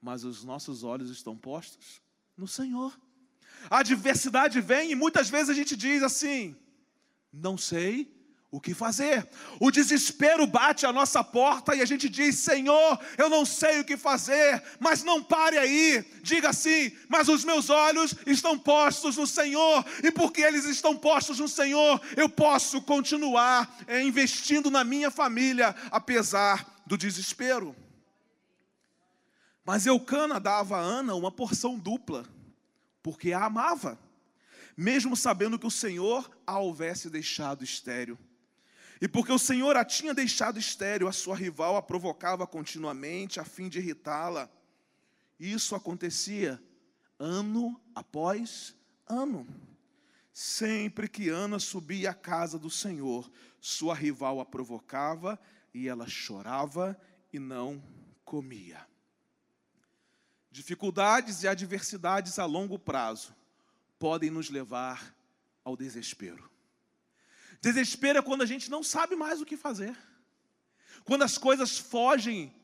mas 0.01 0.25
os 0.25 0.43
nossos 0.45 0.83
olhos 0.83 1.11
estão 1.11 1.37
postos 1.37 2.01
no 2.35 2.49
Senhor. 2.49 2.99
A 3.69 3.81
adversidade 3.81 4.63
vem 4.63 4.93
e 4.93 4.95
muitas 4.95 5.29
vezes 5.29 5.51
a 5.51 5.53
gente 5.53 5.77
diz 5.77 6.03
assim: 6.03 6.57
não 7.31 7.59
sei, 7.59 8.11
o 8.51 8.61
que 8.61 8.75
fazer. 8.75 9.29
O 9.61 9.71
desespero 9.71 10.47
bate 10.47 10.85
à 10.85 10.93
nossa 10.93 11.23
porta 11.23 11.75
e 11.75 11.81
a 11.81 11.85
gente 11.85 12.09
diz: 12.09 12.39
Senhor, 12.39 12.99
eu 13.17 13.29
não 13.29 13.47
sei 13.47 13.81
o 13.81 13.85
que 13.85 13.97
fazer, 13.97 14.63
mas 14.81 15.05
não 15.05 15.23
pare 15.23 15.57
aí. 15.57 16.05
Diga 16.23 16.51
assim: 16.51 16.93
Mas 17.09 17.29
os 17.29 17.45
meus 17.45 17.71
olhos 17.71 18.15
estão 18.27 18.59
postos 18.59 19.17
no 19.17 19.27
Senhor, 19.27 19.85
e 20.03 20.11
porque 20.11 20.43
eles 20.43 20.65
estão 20.65 20.97
postos 20.97 21.39
no 21.39 21.49
Senhor, 21.49 22.01
eu 22.17 22.29
posso 22.29 22.83
continuar 22.83 23.79
é, 23.87 24.03
investindo 24.03 24.71
na 24.71 24.83
minha 24.83 25.11
família, 25.11 25.75
apesar 25.91 26.83
do 26.87 26.99
desespero. 26.99 27.77
Mas 29.65 29.87
Eucana 29.87 30.41
dava 30.41 30.79
a 30.79 30.81
Ana 30.81 31.15
uma 31.15 31.31
porção 31.31 31.79
dupla, 31.79 32.27
porque 33.01 33.33
a 33.33 33.45
amava, 33.45 33.97
mesmo 34.77 35.15
sabendo 35.15 35.59
que 35.59 35.67
o 35.67 35.71
Senhor 35.71 36.29
a 36.45 36.59
houvesse 36.59 37.09
deixado 37.09 37.63
estéril. 37.63 38.19
E 39.01 39.09
porque 39.09 39.33
o 39.33 39.39
Senhor 39.39 39.77
a 39.77 39.85
tinha 39.85 40.13
deixado 40.13 40.59
estéril, 40.59 41.09
a 41.09 41.13
sua 41.13 41.35
rival 41.35 41.77
a 41.77 41.83
provocava 41.83 42.47
continuamente 42.47 43.41
a 43.41 43.45
fim 43.45 43.69
de 43.69 43.79
irritá-la. 43.79 44.51
Isso 45.39 45.75
acontecia 45.75 46.63
ano 47.19 47.81
após 47.95 48.77
ano. 49.07 49.47
Sempre 50.33 51.09
que 51.09 51.29
Ana 51.29 51.59
subia 51.59 52.11
à 52.11 52.15
casa 52.15 52.59
do 52.59 52.71
Senhor, 52.71 53.31
sua 53.59 53.95
rival 53.95 54.39
a 54.39 54.45
provocava 54.45 55.39
e 55.73 55.89
ela 55.89 56.07
chorava 56.07 56.99
e 57.33 57.39
não 57.39 57.83
comia. 58.25 58.87
Dificuldades 60.51 61.43
e 61.43 61.49
adversidades 61.49 62.39
a 62.39 62.45
longo 62.45 62.79
prazo 62.79 63.35
podem 63.99 64.31
nos 64.31 64.51
levar 64.51 65.15
ao 65.65 65.77
desespero. 65.77 66.51
Desespero 67.61 68.19
é 68.19 68.23
quando 68.23 68.43
a 68.43 68.47
gente 68.47 68.71
não 68.71 68.83
sabe 68.83 69.15
mais 69.15 69.41
o 69.41 69.47
que 69.47 69.57
fazer. 69.57 69.97
Quando 71.05 71.23
as 71.23 71.37
coisas 71.37 71.79
fogem 71.79 72.55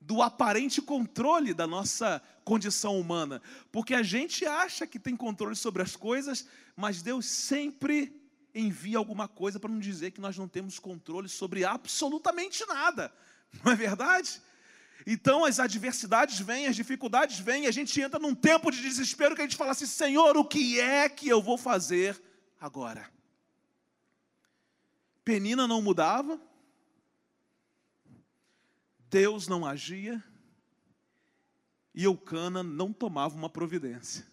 do 0.00 0.22
aparente 0.22 0.80
controle 0.80 1.52
da 1.52 1.66
nossa 1.66 2.22
condição 2.44 2.98
humana. 2.98 3.42
Porque 3.72 3.92
a 3.92 4.02
gente 4.02 4.46
acha 4.46 4.86
que 4.86 5.00
tem 5.00 5.16
controle 5.16 5.56
sobre 5.56 5.82
as 5.82 5.96
coisas, 5.96 6.46
mas 6.76 7.02
Deus 7.02 7.26
sempre 7.26 8.22
envia 8.54 8.98
alguma 8.98 9.26
coisa 9.26 9.58
para 9.58 9.70
nos 9.70 9.84
dizer 9.84 10.12
que 10.12 10.20
nós 10.20 10.38
não 10.38 10.46
temos 10.46 10.78
controle 10.78 11.28
sobre 11.28 11.64
absolutamente 11.64 12.64
nada. 12.66 13.12
Não 13.64 13.72
é 13.72 13.74
verdade? 13.74 14.40
Então 15.06 15.44
as 15.44 15.60
adversidades 15.60 16.40
vêm, 16.40 16.66
as 16.66 16.74
dificuldades 16.74 17.38
vêm, 17.38 17.66
a 17.66 17.70
gente 17.70 18.00
entra 18.00 18.18
num 18.18 18.34
tempo 18.34 18.70
de 18.70 18.82
desespero 18.82 19.34
que 19.34 19.40
a 19.40 19.44
gente 19.44 19.56
fala 19.56 19.70
assim: 19.70 19.86
Senhor, 19.86 20.36
o 20.36 20.44
que 20.44 20.80
é 20.80 21.08
que 21.08 21.28
eu 21.28 21.40
vou 21.40 21.56
fazer 21.56 22.20
agora? 22.60 23.08
Penina 25.26 25.66
não 25.66 25.82
mudava, 25.82 26.40
Deus 29.10 29.48
não 29.48 29.66
agia, 29.66 30.22
e 31.92 32.04
Eucana 32.04 32.62
não 32.62 32.92
tomava 32.92 33.34
uma 33.34 33.50
providência. 33.50 34.24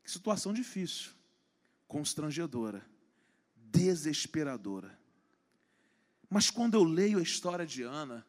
Que 0.00 0.12
situação 0.12 0.54
difícil, 0.54 1.10
constrangedora, 1.88 2.88
desesperadora. 3.56 4.96
Mas 6.30 6.48
quando 6.48 6.74
eu 6.74 6.84
leio 6.84 7.18
a 7.18 7.22
história 7.22 7.66
de 7.66 7.82
Ana, 7.82 8.24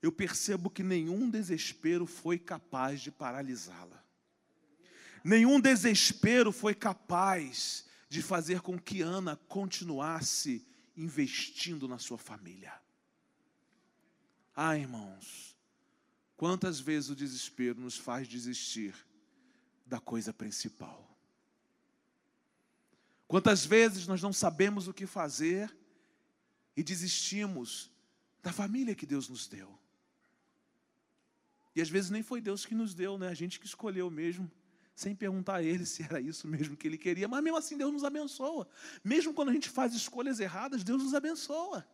eu 0.00 0.12
percebo 0.12 0.70
que 0.70 0.84
nenhum 0.84 1.28
desespero 1.28 2.06
foi 2.06 2.38
capaz 2.38 3.00
de 3.00 3.10
paralisá-la. 3.10 4.00
Nenhum 5.24 5.60
desespero 5.60 6.52
foi 6.52 6.72
capaz 6.72 7.87
de 8.08 8.22
fazer 8.22 8.60
com 8.60 8.78
que 8.78 9.02
Ana 9.02 9.36
continuasse 9.48 10.66
investindo 10.96 11.86
na 11.86 11.98
sua 11.98 12.18
família. 12.18 12.72
Ah, 14.54 14.76
irmãos, 14.76 15.56
quantas 16.36 16.80
vezes 16.80 17.10
o 17.10 17.16
desespero 17.16 17.80
nos 17.80 17.96
faz 17.96 18.26
desistir 18.26 18.94
da 19.86 20.00
coisa 20.00 20.32
principal? 20.32 21.08
Quantas 23.28 23.64
vezes 23.64 24.06
nós 24.06 24.22
não 24.22 24.32
sabemos 24.32 24.88
o 24.88 24.94
que 24.94 25.06
fazer 25.06 25.72
e 26.74 26.82
desistimos 26.82 27.90
da 28.42 28.52
família 28.52 28.94
que 28.94 29.04
Deus 29.04 29.28
nos 29.28 29.46
deu? 29.46 29.78
E 31.76 31.82
às 31.82 31.90
vezes 31.90 32.10
nem 32.10 32.22
foi 32.22 32.40
Deus 32.40 32.64
que 32.64 32.74
nos 32.74 32.94
deu, 32.94 33.18
né? 33.18 33.28
A 33.28 33.34
gente 33.34 33.60
que 33.60 33.66
escolheu 33.66 34.10
mesmo, 34.10 34.50
sem 34.98 35.14
perguntar 35.14 35.56
a 35.56 35.62
Ele 35.62 35.86
se 35.86 36.02
era 36.02 36.20
isso 36.20 36.48
mesmo 36.48 36.76
que 36.76 36.88
Ele 36.88 36.98
queria. 36.98 37.28
Mas 37.28 37.42
mesmo 37.42 37.56
assim 37.56 37.78
Deus 37.78 37.92
nos 37.92 38.02
abençoa. 38.02 38.68
Mesmo 39.04 39.32
quando 39.32 39.50
a 39.50 39.52
gente 39.52 39.70
faz 39.70 39.94
escolhas 39.94 40.40
erradas, 40.40 40.82
Deus 40.82 41.04
nos 41.04 41.14
abençoa. 41.14 41.86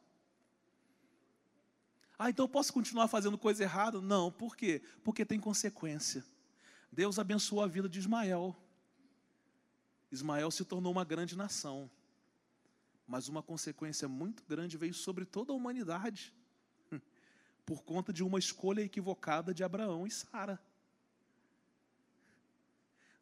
Ah, 2.18 2.30
então 2.30 2.44
eu 2.44 2.48
posso 2.48 2.72
continuar 2.72 3.06
fazendo 3.08 3.36
coisa 3.36 3.62
errada? 3.62 4.00
Não, 4.00 4.32
por 4.32 4.56
quê? 4.56 4.80
Porque 5.02 5.22
tem 5.26 5.38
consequência. 5.38 6.24
Deus 6.90 7.18
abençoou 7.18 7.62
a 7.62 7.66
vida 7.66 7.90
de 7.90 7.98
Ismael. 7.98 8.56
Ismael 10.10 10.50
se 10.50 10.64
tornou 10.64 10.90
uma 10.90 11.04
grande 11.04 11.36
nação. 11.36 11.90
Mas 13.06 13.28
uma 13.28 13.42
consequência 13.42 14.08
muito 14.08 14.42
grande 14.48 14.78
veio 14.78 14.94
sobre 14.94 15.26
toda 15.26 15.52
a 15.52 15.54
humanidade, 15.54 16.32
por 17.66 17.82
conta 17.82 18.14
de 18.14 18.22
uma 18.22 18.38
escolha 18.38 18.80
equivocada 18.80 19.52
de 19.52 19.62
Abraão 19.62 20.06
e 20.06 20.10
Sara. 20.10 20.58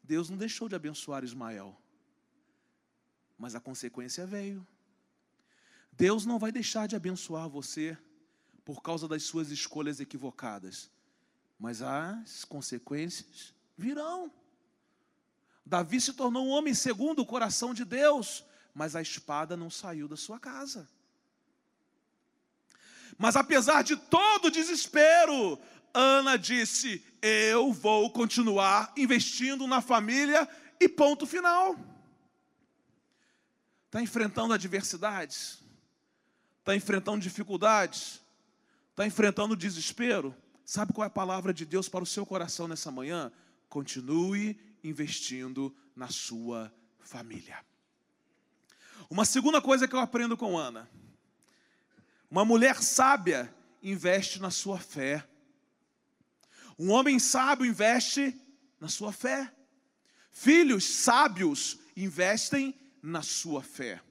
Deus 0.03 0.29
não 0.29 0.37
deixou 0.37 0.67
de 0.67 0.75
abençoar 0.75 1.23
Ismael, 1.23 1.75
mas 3.37 3.55
a 3.55 3.59
consequência 3.59 4.25
veio. 4.25 4.65
Deus 5.91 6.25
não 6.25 6.37
vai 6.37 6.51
deixar 6.51 6.87
de 6.87 6.95
abençoar 6.95 7.47
você 7.47 7.97
por 8.65 8.81
causa 8.81 9.07
das 9.07 9.23
suas 9.23 9.49
escolhas 9.49 9.99
equivocadas, 9.99 10.91
mas 11.57 11.81
as 11.81 12.43
consequências 12.43 13.53
virão. 13.77 14.31
Davi 15.65 16.01
se 16.01 16.13
tornou 16.13 16.45
um 16.45 16.49
homem 16.49 16.73
segundo 16.73 17.19
o 17.19 17.25
coração 17.25 17.73
de 17.73 17.85
Deus, 17.85 18.43
mas 18.73 18.95
a 18.95 19.01
espada 19.01 19.55
não 19.55 19.69
saiu 19.69 20.07
da 20.07 20.17
sua 20.17 20.39
casa. 20.39 20.89
Mas 23.17 23.35
apesar 23.35 23.83
de 23.83 23.95
todo 23.95 24.45
o 24.45 24.51
desespero, 24.51 25.59
Ana 25.93 26.37
disse: 26.37 27.03
Eu 27.21 27.71
vou 27.71 28.09
continuar 28.09 28.91
investindo 28.97 29.67
na 29.67 29.81
família 29.81 30.47
e 30.79 30.89
ponto 30.89 31.25
final. 31.25 31.77
Está 33.85 34.01
enfrentando 34.01 34.53
adversidades? 34.53 35.59
Está 36.59 36.75
enfrentando 36.75 37.19
dificuldades? 37.19 38.19
Está 38.89 39.05
enfrentando 39.05 39.55
desespero? 39.55 40.35
Sabe 40.65 40.93
qual 40.93 41.03
é 41.03 41.07
a 41.07 41.11
palavra 41.11 41.53
de 41.53 41.65
Deus 41.65 41.89
para 41.89 42.03
o 42.03 42.07
seu 42.07 42.25
coração 42.25 42.67
nessa 42.67 42.89
manhã? 42.89 43.31
Continue 43.69 44.59
investindo 44.83 45.75
na 45.95 46.07
sua 46.07 46.73
família. 46.99 47.63
Uma 49.09 49.25
segunda 49.25 49.61
coisa 49.61 49.87
que 49.87 49.95
eu 49.95 49.99
aprendo 49.99 50.35
com 50.35 50.57
Ana: 50.57 50.89
uma 52.31 52.43
mulher 52.43 52.81
sábia 52.81 53.53
investe 53.81 54.41
na 54.41 54.49
sua 54.49 54.79
fé. 54.79 55.27
Um 56.77 56.91
homem 56.91 57.19
sábio 57.19 57.65
investe 57.65 58.35
na 58.79 58.87
sua 58.87 59.11
fé. 59.11 59.51
Filhos 60.31 60.83
sábios 60.83 61.79
investem 61.95 62.75
na 63.01 63.21
sua 63.21 63.61
fé. 63.61 64.01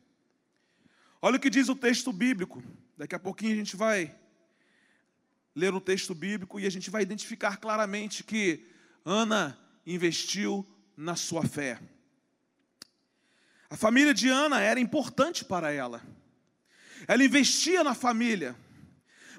Olha 1.20 1.36
o 1.36 1.40
que 1.40 1.50
diz 1.50 1.68
o 1.68 1.76
texto 1.76 2.12
bíblico. 2.12 2.62
Daqui 2.96 3.14
a 3.14 3.18
pouquinho 3.18 3.52
a 3.52 3.56
gente 3.56 3.76
vai 3.76 4.14
ler 5.54 5.74
o 5.74 5.80
texto 5.80 6.14
bíblico 6.14 6.58
e 6.58 6.66
a 6.66 6.70
gente 6.70 6.90
vai 6.90 7.02
identificar 7.02 7.56
claramente 7.58 8.24
que 8.24 8.66
Ana 9.04 9.58
investiu 9.86 10.66
na 10.96 11.16
sua 11.16 11.44
fé. 11.44 11.80
A 13.68 13.76
família 13.76 14.14
de 14.14 14.28
Ana 14.28 14.60
era 14.60 14.78
importante 14.78 15.44
para 15.44 15.72
ela. 15.72 16.02
Ela 17.08 17.24
investia 17.24 17.82
na 17.82 17.94
família. 17.94 18.54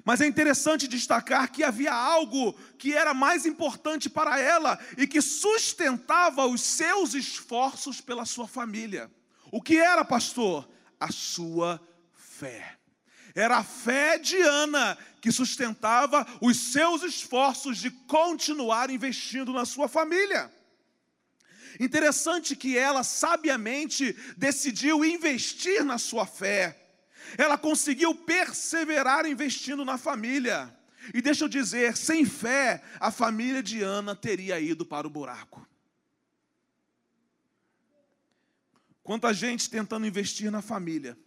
Mas 0.04 0.20
é 0.20 0.26
interessante 0.26 0.86
destacar 0.86 1.50
que 1.50 1.64
havia 1.64 1.92
algo 1.92 2.52
que 2.78 2.92
era 2.92 3.14
mais 3.14 3.46
importante 3.46 4.10
para 4.10 4.38
ela 4.38 4.78
e 4.98 5.06
que 5.06 5.22
sustentava 5.22 6.46
os 6.46 6.60
seus 6.60 7.14
esforços 7.14 8.02
pela 8.02 8.26
sua 8.26 8.46
família. 8.46 9.10
O 9.50 9.62
que 9.62 9.78
era, 9.78 10.04
pastor? 10.04 10.68
A 11.00 11.10
sua 11.10 11.80
fé. 12.12 12.76
Era 13.34 13.58
a 13.58 13.64
fé 13.64 14.18
de 14.18 14.36
Ana 14.36 14.98
que 15.22 15.32
sustentava 15.32 16.26
os 16.40 16.72
seus 16.72 17.02
esforços 17.02 17.78
de 17.78 17.90
continuar 17.90 18.90
investindo 18.90 19.54
na 19.54 19.64
sua 19.64 19.88
família. 19.88 20.52
Interessante 21.80 22.54
que 22.54 22.76
ela 22.76 23.02
sabiamente 23.02 24.14
decidiu 24.36 25.02
investir 25.02 25.82
na 25.82 25.96
sua 25.96 26.26
fé. 26.26 26.83
Ela 27.36 27.58
conseguiu 27.58 28.14
perseverar 28.14 29.26
investindo 29.26 29.84
na 29.84 29.98
família. 29.98 30.76
E 31.12 31.20
deixa 31.20 31.44
eu 31.44 31.48
dizer, 31.48 31.96
sem 31.96 32.24
fé, 32.24 32.82
a 32.98 33.10
família 33.10 33.62
de 33.62 33.82
Ana 33.82 34.16
teria 34.16 34.58
ido 34.58 34.86
para 34.86 35.06
o 35.06 35.10
buraco. 35.10 35.66
Quanta 39.02 39.34
gente 39.34 39.68
tentando 39.68 40.06
investir 40.06 40.50
na 40.50 40.62
família, 40.62 41.18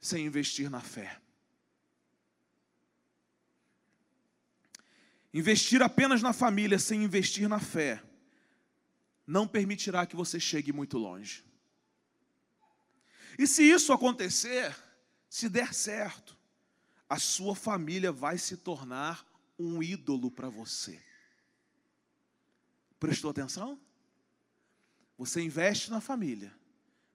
sem 0.00 0.26
investir 0.26 0.68
na 0.68 0.80
fé. 0.80 1.20
Investir 5.32 5.80
apenas 5.82 6.20
na 6.20 6.32
família, 6.32 6.80
sem 6.80 7.04
investir 7.04 7.48
na 7.48 7.60
fé, 7.60 8.02
não 9.24 9.46
permitirá 9.46 10.04
que 10.04 10.16
você 10.16 10.40
chegue 10.40 10.72
muito 10.72 10.98
longe. 10.98 11.44
E 13.38 13.46
se 13.46 13.62
isso 13.62 13.92
acontecer, 13.92 14.74
se 15.30 15.48
der 15.48 15.72
certo, 15.72 16.36
a 17.08 17.16
sua 17.16 17.54
família 17.54 18.10
vai 18.10 18.36
se 18.36 18.56
tornar 18.56 19.24
um 19.56 19.80
ídolo 19.80 20.28
para 20.28 20.48
você. 20.48 21.00
Prestou 22.98 23.30
atenção? 23.30 23.80
Você 25.16 25.40
investe 25.40 25.88
na 25.88 26.00
família, 26.00 26.52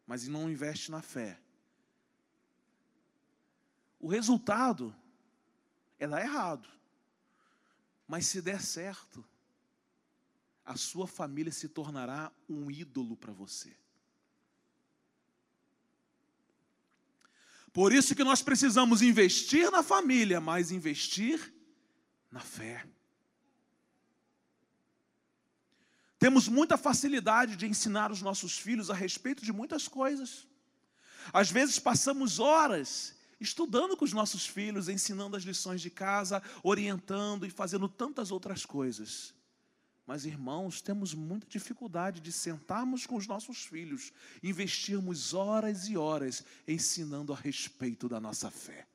mas 0.07 0.29
não 0.29 0.49
investe 0.49 0.89
na 0.89 1.01
fé. 1.01 1.37
O 3.99 4.07
resultado 4.07 4.95
é 5.99 6.07
dar 6.07 6.21
errado. 6.21 6.69
Mas 8.07 8.27
se 8.27 8.41
der 8.41 8.61
certo, 8.61 9.25
a 10.63 10.77
sua 10.77 11.05
família 11.05 11.51
se 11.51 11.67
tornará 11.67 12.31
um 12.47 12.71
ídolo 12.71 13.17
para 13.17 13.33
você. 13.33 13.75
Por 17.75 17.91
isso 17.91 18.15
que 18.15 18.23
nós 18.23 18.41
precisamos 18.41 19.01
investir 19.01 19.69
na 19.69 19.83
família, 19.83 20.39
mas 20.39 20.71
investir 20.71 21.53
na 22.31 22.39
fé. 22.39 22.87
Temos 26.17 26.47
muita 26.47 26.77
facilidade 26.77 27.57
de 27.57 27.67
ensinar 27.67 28.13
os 28.13 28.21
nossos 28.21 28.57
filhos 28.57 28.89
a 28.89 28.93
respeito 28.93 29.43
de 29.43 29.51
muitas 29.51 29.89
coisas. 29.89 30.47
Às 31.33 31.51
vezes 31.51 31.77
passamos 31.77 32.39
horas 32.39 33.13
estudando 33.41 33.97
com 33.97 34.05
os 34.05 34.13
nossos 34.13 34.47
filhos, 34.47 34.87
ensinando 34.87 35.35
as 35.35 35.43
lições 35.43 35.81
de 35.81 35.89
casa, 35.89 36.41
orientando 36.63 37.45
e 37.45 37.49
fazendo 37.49 37.89
tantas 37.89 38.31
outras 38.31 38.65
coisas. 38.65 39.34
Mas, 40.05 40.23
irmãos, 40.23 40.81
temos 40.81 41.13
muita 41.15 41.47
dificuldade 41.47 42.21
de 42.21 42.31
sentarmos 42.31 43.07
com 43.07 43.15
os 43.15 43.25
nossos 43.25 43.65
filhos, 43.65 44.13
investirmos 44.43 45.33
horas 45.33 45.87
e 45.87 45.97
horas 45.97 46.43
ensinando 46.67 47.33
a 47.33 47.35
respeito 47.35 48.07
da 48.07 48.19
nossa 48.19 48.51
fé. 48.51 48.87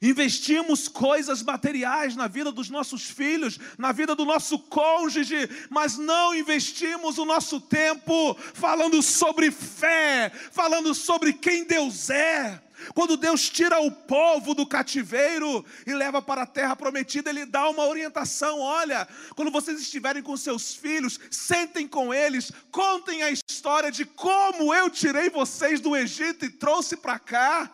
Investimos 0.00 0.88
coisas 0.88 1.42
materiais 1.42 2.16
na 2.16 2.26
vida 2.26 2.50
dos 2.50 2.70
nossos 2.70 3.02
filhos, 3.02 3.58
na 3.76 3.92
vida 3.92 4.14
do 4.14 4.24
nosso 4.24 4.58
cônjuge, 4.58 5.36
mas 5.68 5.98
não 5.98 6.34
investimos 6.34 7.18
o 7.18 7.26
nosso 7.26 7.60
tempo 7.60 8.34
falando 8.54 9.02
sobre 9.02 9.50
fé, 9.50 10.30
falando 10.50 10.94
sobre 10.94 11.34
quem 11.34 11.64
Deus 11.64 12.08
é. 12.08 12.62
Quando 12.94 13.16
Deus 13.16 13.48
tira 13.48 13.80
o 13.80 13.90
povo 13.90 14.54
do 14.54 14.66
cativeiro 14.66 15.64
e 15.86 15.92
leva 15.92 16.20
para 16.20 16.42
a 16.42 16.46
terra 16.46 16.76
prometida, 16.76 17.30
Ele 17.30 17.46
dá 17.46 17.68
uma 17.68 17.86
orientação: 17.86 18.60
olha, 18.60 19.06
quando 19.34 19.50
vocês 19.50 19.80
estiverem 19.80 20.22
com 20.22 20.36
seus 20.36 20.74
filhos, 20.74 21.18
sentem 21.30 21.86
com 21.86 22.12
eles, 22.12 22.52
contem 22.70 23.22
a 23.22 23.30
história 23.30 23.90
de 23.90 24.04
como 24.04 24.72
eu 24.74 24.90
tirei 24.90 25.30
vocês 25.30 25.80
do 25.80 25.96
Egito 25.96 26.44
e 26.44 26.50
trouxe 26.50 26.96
para 26.96 27.18
cá. 27.18 27.70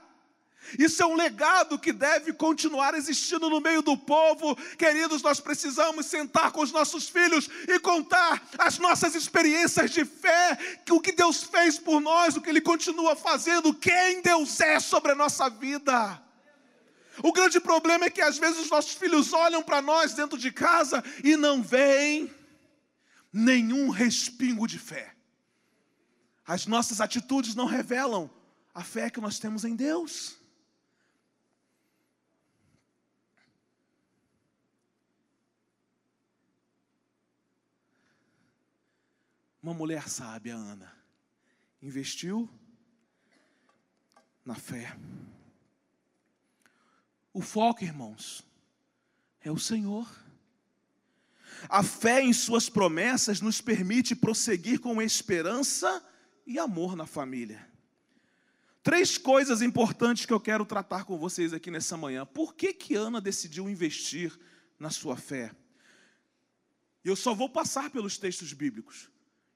Isso 0.78 1.02
é 1.02 1.06
um 1.06 1.14
legado 1.14 1.78
que 1.78 1.92
deve 1.92 2.32
continuar 2.32 2.94
existindo 2.94 3.48
no 3.48 3.60
meio 3.60 3.80
do 3.80 3.96
povo. 3.96 4.56
Queridos, 4.76 5.22
nós 5.22 5.40
precisamos 5.40 6.06
sentar 6.06 6.52
com 6.52 6.60
os 6.60 6.72
nossos 6.72 7.08
filhos 7.08 7.48
e 7.66 7.78
contar 7.78 8.46
as 8.58 8.78
nossas 8.78 9.14
experiências 9.14 9.90
de 9.90 10.04
fé, 10.04 10.58
o 10.90 11.00
que 11.00 11.12
Deus 11.12 11.42
fez 11.42 11.78
por 11.78 12.00
nós, 12.00 12.36
o 12.36 12.40
que 12.40 12.50
Ele 12.50 12.60
continua 12.60 13.16
fazendo, 13.16 13.72
quem 13.72 14.20
Deus 14.20 14.60
é 14.60 14.78
sobre 14.80 15.12
a 15.12 15.14
nossa 15.14 15.48
vida. 15.48 16.22
O 17.22 17.32
grande 17.32 17.58
problema 17.60 18.04
é 18.04 18.10
que 18.10 18.20
às 18.20 18.38
vezes 18.38 18.60
os 18.60 18.70
nossos 18.70 18.92
filhos 18.92 19.32
olham 19.32 19.62
para 19.62 19.80
nós 19.80 20.14
dentro 20.14 20.38
de 20.38 20.52
casa 20.52 21.02
e 21.24 21.36
não 21.36 21.62
veem 21.62 22.32
nenhum 23.32 23.90
respingo 23.90 24.66
de 24.66 24.78
fé. 24.78 25.14
As 26.46 26.66
nossas 26.66 27.00
atitudes 27.00 27.54
não 27.54 27.66
revelam 27.66 28.30
a 28.74 28.82
fé 28.82 29.10
que 29.10 29.20
nós 29.20 29.38
temos 29.38 29.64
em 29.64 29.74
Deus. 29.74 30.37
Uma 39.62 39.74
mulher 39.74 40.08
sábia, 40.08 40.54
Ana, 40.54 40.92
investiu 41.82 42.48
na 44.44 44.54
fé. 44.54 44.96
O 47.32 47.42
foco, 47.42 47.84
irmãos, 47.84 48.44
é 49.40 49.50
o 49.50 49.58
Senhor. 49.58 50.08
A 51.68 51.82
fé 51.82 52.22
em 52.22 52.32
Suas 52.32 52.68
promessas 52.68 53.40
nos 53.40 53.60
permite 53.60 54.14
prosseguir 54.14 54.80
com 54.80 55.02
esperança 55.02 56.04
e 56.46 56.58
amor 56.58 56.96
na 56.96 57.06
família. 57.06 57.68
Três 58.82 59.18
coisas 59.18 59.60
importantes 59.60 60.24
que 60.24 60.32
eu 60.32 60.40
quero 60.40 60.64
tratar 60.64 61.04
com 61.04 61.18
vocês 61.18 61.52
aqui 61.52 61.70
nessa 61.70 61.96
manhã. 61.96 62.24
Por 62.24 62.54
que, 62.54 62.72
que 62.72 62.94
Ana 62.94 63.20
decidiu 63.20 63.68
investir 63.68 64.38
na 64.78 64.88
sua 64.88 65.16
fé? 65.16 65.54
Eu 67.04 67.16
só 67.16 67.34
vou 67.34 67.50
passar 67.50 67.90
pelos 67.90 68.16
textos 68.16 68.52
bíblicos. 68.52 69.10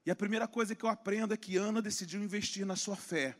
E 0.05 0.11
a 0.11 0.15
primeira 0.15 0.47
coisa 0.47 0.75
que 0.75 0.83
eu 0.83 0.89
aprendo 0.89 1.33
é 1.33 1.37
que 1.37 1.55
Ana 1.55 1.81
decidiu 1.81 2.21
investir 2.21 2.65
na 2.65 2.75
sua 2.75 2.95
fé, 2.95 3.37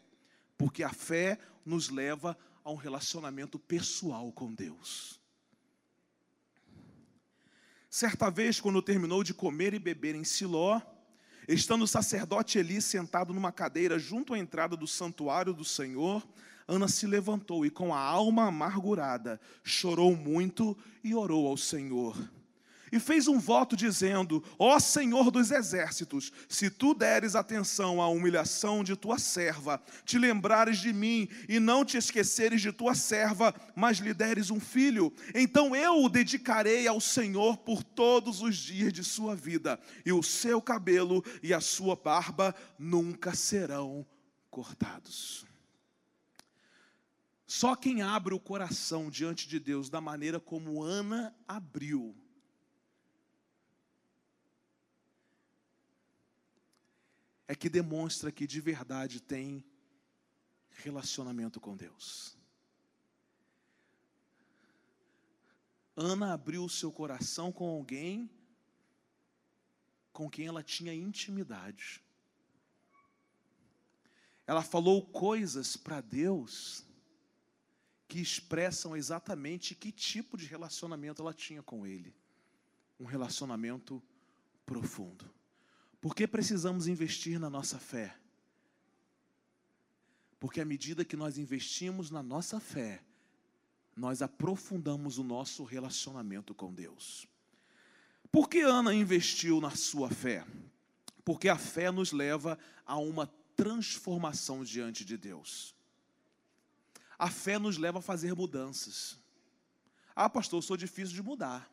porque 0.58 0.82
a 0.82 0.93
fé 0.93 1.38
nos 1.65 1.89
leva 1.89 2.38
a 2.63 2.71
um 2.71 2.76
relacionamento 2.76 3.60
pessoal 3.60 4.32
com 4.32 4.54
Deus. 4.54 5.19
Certa 7.89 8.30
vez, 8.30 8.62
quando 8.62 8.82
terminou 8.82 9.23
de 9.23 9.34
comer 9.34 9.73
e 9.73 9.80
beber 9.80 10.15
em 10.15 10.23
Siló, 10.23 10.82
estando 11.47 11.84
o 11.84 11.88
sacerdote 11.88 12.58
Eli 12.58 12.82
sentado 12.82 13.34
numa 13.34 13.52
cadeira 13.52 13.99
junto 13.99 14.34
à 14.34 14.39
entrada 14.39 14.78
do 14.78 14.88
santuário 14.88 15.54
do 15.54 15.65
Senhor, 15.65 16.26
Ana 16.65 16.88
se 16.88 17.06
levantou 17.06 17.65
e, 17.65 17.69
com 17.69 17.93
a 17.93 17.99
alma 17.99 18.47
amargurada, 18.47 19.39
chorou 19.63 20.15
muito 20.15 20.78
e 21.04 21.13
orou 21.13 21.45
ao 21.45 21.58
Senhor 21.58 22.17
e 22.93 22.99
fez 22.99 23.27
um 23.27 23.39
voto 23.39 23.75
dizendo: 23.75 24.43
Ó 24.60 24.79
Senhor 24.79 25.32
dos 25.32 25.49
exércitos, 25.49 26.32
se 26.47 26.69
tu 26.69 26.93
deres 26.93 27.36
atenção 27.36 27.99
à 27.99 28.08
humilhação 28.08 28.84
de 28.84 28.95
tua 28.95 29.17
serva, 29.17 29.82
te 30.06 30.19
lembrares 30.19 30.77
de 30.77 30.93
mim 30.93 31.27
e 31.49 31.60
não 31.60 31.84
te 31.84 31.97
esqueceres 31.97 32.62
de 32.62 32.71
tua 32.71 32.93
serva, 32.93 33.51
mas 33.75 33.97
lhe 33.97 34.13
deres 34.13 34.51
um 34.51 34.60
filho, 34.60 35.12
então 35.34 35.75
eu 35.75 36.03
o 36.03 36.08
dedicarei 36.08 36.88
ao 36.88 37.01
Senhor 37.01 37.58
por 37.58 37.84
todos 37.84 38.43
os 38.43 38.56
dias 38.56 38.93
de 38.93 39.03
sua 39.03 39.36
vida, 39.36 39.79
e 40.06 40.13
o 40.13 40.21
seu 40.21 40.62
cabelo 40.62 41.25
e 41.41 41.51
a 41.51 41.60
sua 41.60 41.95
barba 41.95 42.53
nunca 42.77 43.34
serão 43.34 44.06
cortados. 44.51 45.47
Só 47.47 47.75
quem 47.75 48.03
abre 48.03 48.36
o 48.36 48.39
coração 48.39 49.10
diante 49.10 49.47
de 49.47 49.60
Deus 49.60 49.89
da 49.89 49.99
maneira 49.99 50.39
como 50.39 50.84
Ana 50.84 51.36
abriu, 51.47 52.15
é 57.47 57.56
que 57.56 57.69
demonstra 57.69 58.32
que 58.32 58.47
de 58.47 58.62
verdade 58.62 59.21
tem 59.21 59.63
relacionamento 60.69 61.60
com 61.60 61.75
Deus. 61.75 62.38
Ana 65.95 66.34
abriu 66.34 66.63
o 66.63 66.69
seu 66.69 66.91
coração 66.91 67.51
com 67.51 67.69
alguém 67.69 68.29
com 70.12 70.29
quem 70.29 70.45
ela 70.45 70.63
tinha 70.63 70.93
intimidade. 70.93 72.01
Ela 74.45 74.62
falou 74.62 75.01
coisas 75.01 75.75
para 75.75 76.01
Deus 76.01 76.86
que 78.08 78.19
expressam 78.19 78.95
exatamente 78.95 79.73
que 79.73 79.91
tipo 79.91 80.38
de 80.38 80.45
relacionamento 80.45 81.21
ela 81.21 81.34
tinha 81.34 81.63
com 81.63 81.88
Ele. 81.88 82.15
Um 82.99 83.06
relacionamento 83.06 84.01
profundo. 84.65 85.29
Por 86.04 86.13
que 86.13 86.28
precisamos 86.28 86.86
investir 86.86 87.39
na 87.39 87.50
nossa 87.50 87.80
fé? 87.80 88.13
Porque 90.38 90.60
à 90.60 90.66
medida 90.66 91.06
que 91.06 91.16
nós 91.16 91.38
investimos 91.38 92.12
na 92.12 92.22
nossa 92.22 92.60
fé, 92.60 93.02
nós 93.96 94.22
aprofundamos 94.22 95.18
o 95.18 95.24
nosso 95.24 95.63
relacionamento 95.63 96.54
com 96.54 96.74
Deus. 96.74 97.26
Por 98.30 98.50
que 98.50 98.60
Ana 98.60 98.94
investiu 98.94 99.62
na 99.62 99.78
sua 99.78 100.10
fé? 100.10 100.46
Porque 101.24 101.48
a 101.48 101.58
fé 101.58 101.89
nos 101.89 102.12
leva 102.12 102.60
a 102.86 102.98
uma 102.98 103.26
transformação 103.56 104.62
diante 104.62 105.06
de 105.06 105.16
Deus. 105.16 105.74
A 107.18 107.30
fé 107.30 107.58
nos 107.58 107.78
leva 107.78 108.00
a 108.00 108.02
fazer 108.02 108.36
mudanças. 108.36 109.18
Ah, 110.13 110.30
pastor, 110.30 110.58
eu 110.58 110.63
sou 110.63 110.76
difícil 110.76 111.16
de 111.16 111.24
mudar. 111.24 111.72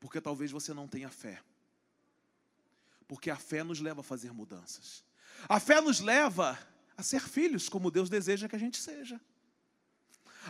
Porque 0.00 0.20
talvez 0.20 0.50
você 0.50 0.74
não 0.74 0.88
tenha 0.88 1.08
fé. 1.08 1.40
Porque 3.12 3.30
a 3.30 3.36
fé 3.36 3.62
nos 3.62 3.78
leva 3.78 4.00
a 4.00 4.02
fazer 4.02 4.32
mudanças. 4.32 5.04
A 5.46 5.60
fé 5.60 5.82
nos 5.82 6.00
leva 6.00 6.58
a 6.96 7.02
ser 7.02 7.20
filhos, 7.20 7.68
como 7.68 7.90
Deus 7.90 8.08
deseja 8.08 8.48
que 8.48 8.56
a 8.56 8.58
gente 8.58 8.78
seja. 8.78 9.20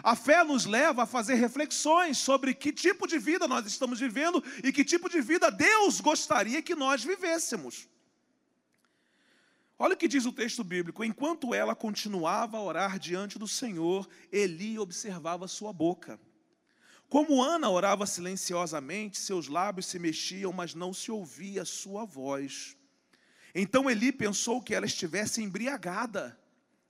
A 0.01 0.15
fé 0.15 0.45
nos 0.45 0.65
leva 0.65 1.03
a 1.03 1.07
fazer 1.07 1.35
reflexões 1.35 2.19
sobre 2.19 2.55
que 2.55 2.73
tipo 2.73 3.05
de 3.09 3.19
vida 3.19 3.49
nós 3.49 3.67
estamos 3.67 3.99
vivendo 3.99 4.41
e 4.63 4.73
que 4.73 4.85
tipo 4.85 5.09
de 5.09 5.21
vida 5.21 5.51
Deus 5.51 6.01
gostaria 6.01 6.63
que 6.63 6.77
nós 6.77 7.03
vivêssemos. 7.03 7.89
Olha 9.77 9.95
o 9.95 9.99
que 9.99 10.07
diz 10.07 10.25
o 10.25 10.33
texto 10.33 10.63
bíblico: 10.63 11.03
enquanto 11.03 11.53
ela 11.53 11.75
continuava 11.75 12.59
a 12.59 12.63
orar 12.63 12.97
diante 12.97 13.41
do 13.41 13.49
Senhor, 13.49 14.09
Eli 14.31 14.79
observava 14.79 15.49
sua 15.49 15.73
boca. 15.73 16.17
Como 17.13 17.43
Ana 17.43 17.69
orava 17.69 18.07
silenciosamente, 18.07 19.21
seus 19.21 19.47
lábios 19.47 19.85
se 19.85 19.99
mexiam, 19.99 20.51
mas 20.51 20.75
não 20.75 20.95
se 20.95 21.13
ouvia 21.13 21.63
sua 21.63 22.07
voz. 22.07 22.75
Então 23.55 23.91
Eli 23.91 24.11
pensou 24.11 24.63
que 24.63 24.75
ela 24.75 24.87
estivesse 24.87 25.43
embriagada 25.43 26.41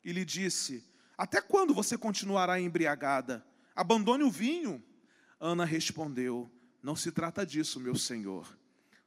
e 0.04 0.12
lhe 0.12 0.24
disse: 0.24 0.88
Até 1.18 1.40
quando 1.40 1.74
você 1.74 1.98
continuará 1.98 2.60
embriagada? 2.60 3.44
Abandone 3.74 4.22
o 4.22 4.30
vinho. 4.30 4.80
Ana 5.40 5.64
respondeu: 5.64 6.48
Não 6.80 6.94
se 6.94 7.10
trata 7.10 7.44
disso, 7.44 7.80
meu 7.80 7.96
senhor. 7.96 8.56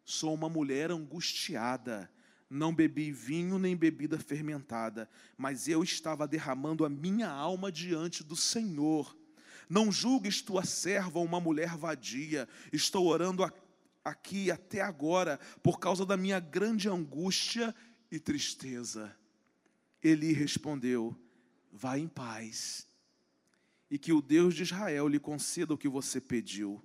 Sou 0.04 0.34
uma 0.34 0.50
mulher 0.50 0.92
angustiada. 0.92 2.12
Não 2.50 2.76
bebi 2.76 3.14
vinho 3.14 3.58
nem 3.58 3.74
bebida 3.74 4.20
fermentada, 4.20 5.10
mas 5.38 5.70
eu 5.70 5.82
estava 5.82 6.28
derramando 6.28 6.84
a 6.84 6.90
minha 6.90 7.30
alma 7.30 7.72
diante 7.72 8.22
do 8.22 8.36
Senhor. 8.36 9.16
Não 9.70 9.92
julgues 9.92 10.42
tua 10.42 10.64
serva 10.64 11.20
uma 11.20 11.40
mulher 11.40 11.76
vadia. 11.76 12.48
Estou 12.72 13.08
orando 13.08 13.44
aqui 14.04 14.52
até 14.52 14.82
agora 14.82 15.40
por 15.64 15.80
causa 15.80 16.06
da 16.06 16.16
minha 16.16 16.40
grande 16.40 16.88
angústia 16.88 17.74
e 18.12 18.20
tristeza. 18.20 19.16
Eli 20.04 20.32
respondeu: 20.34 21.16
Vá 21.72 21.98
em 21.98 22.08
paz, 22.08 22.88
e 23.90 23.98
que 23.98 24.14
o 24.14 24.22
Deus 24.22 24.54
de 24.54 24.64
Israel 24.64 25.08
lhe 25.08 25.20
conceda 25.20 25.74
o 25.74 25.78
que 25.78 25.90
você 25.90 26.22
pediu. 26.22 26.84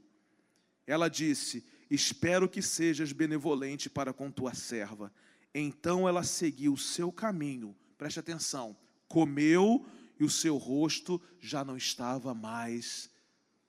Ela 0.86 1.08
disse: 1.08 1.64
Espero 1.90 2.48
que 2.48 2.62
sejas 2.62 3.12
benevolente 3.12 3.90
para 3.90 4.12
com 4.12 4.30
tua 4.30 4.54
serva. 4.54 5.12
Então 5.54 6.08
ela 6.08 6.22
seguiu 6.22 6.74
o 6.74 6.78
seu 6.78 7.10
caminho, 7.10 7.76
preste 7.98 8.20
atenção, 8.20 8.76
comeu 9.08 9.84
e 10.20 10.24
o 10.24 10.28
seu 10.28 10.58
rosto 10.58 11.18
já 11.40 11.64
não 11.64 11.78
estava 11.78 12.34
mais 12.34 13.10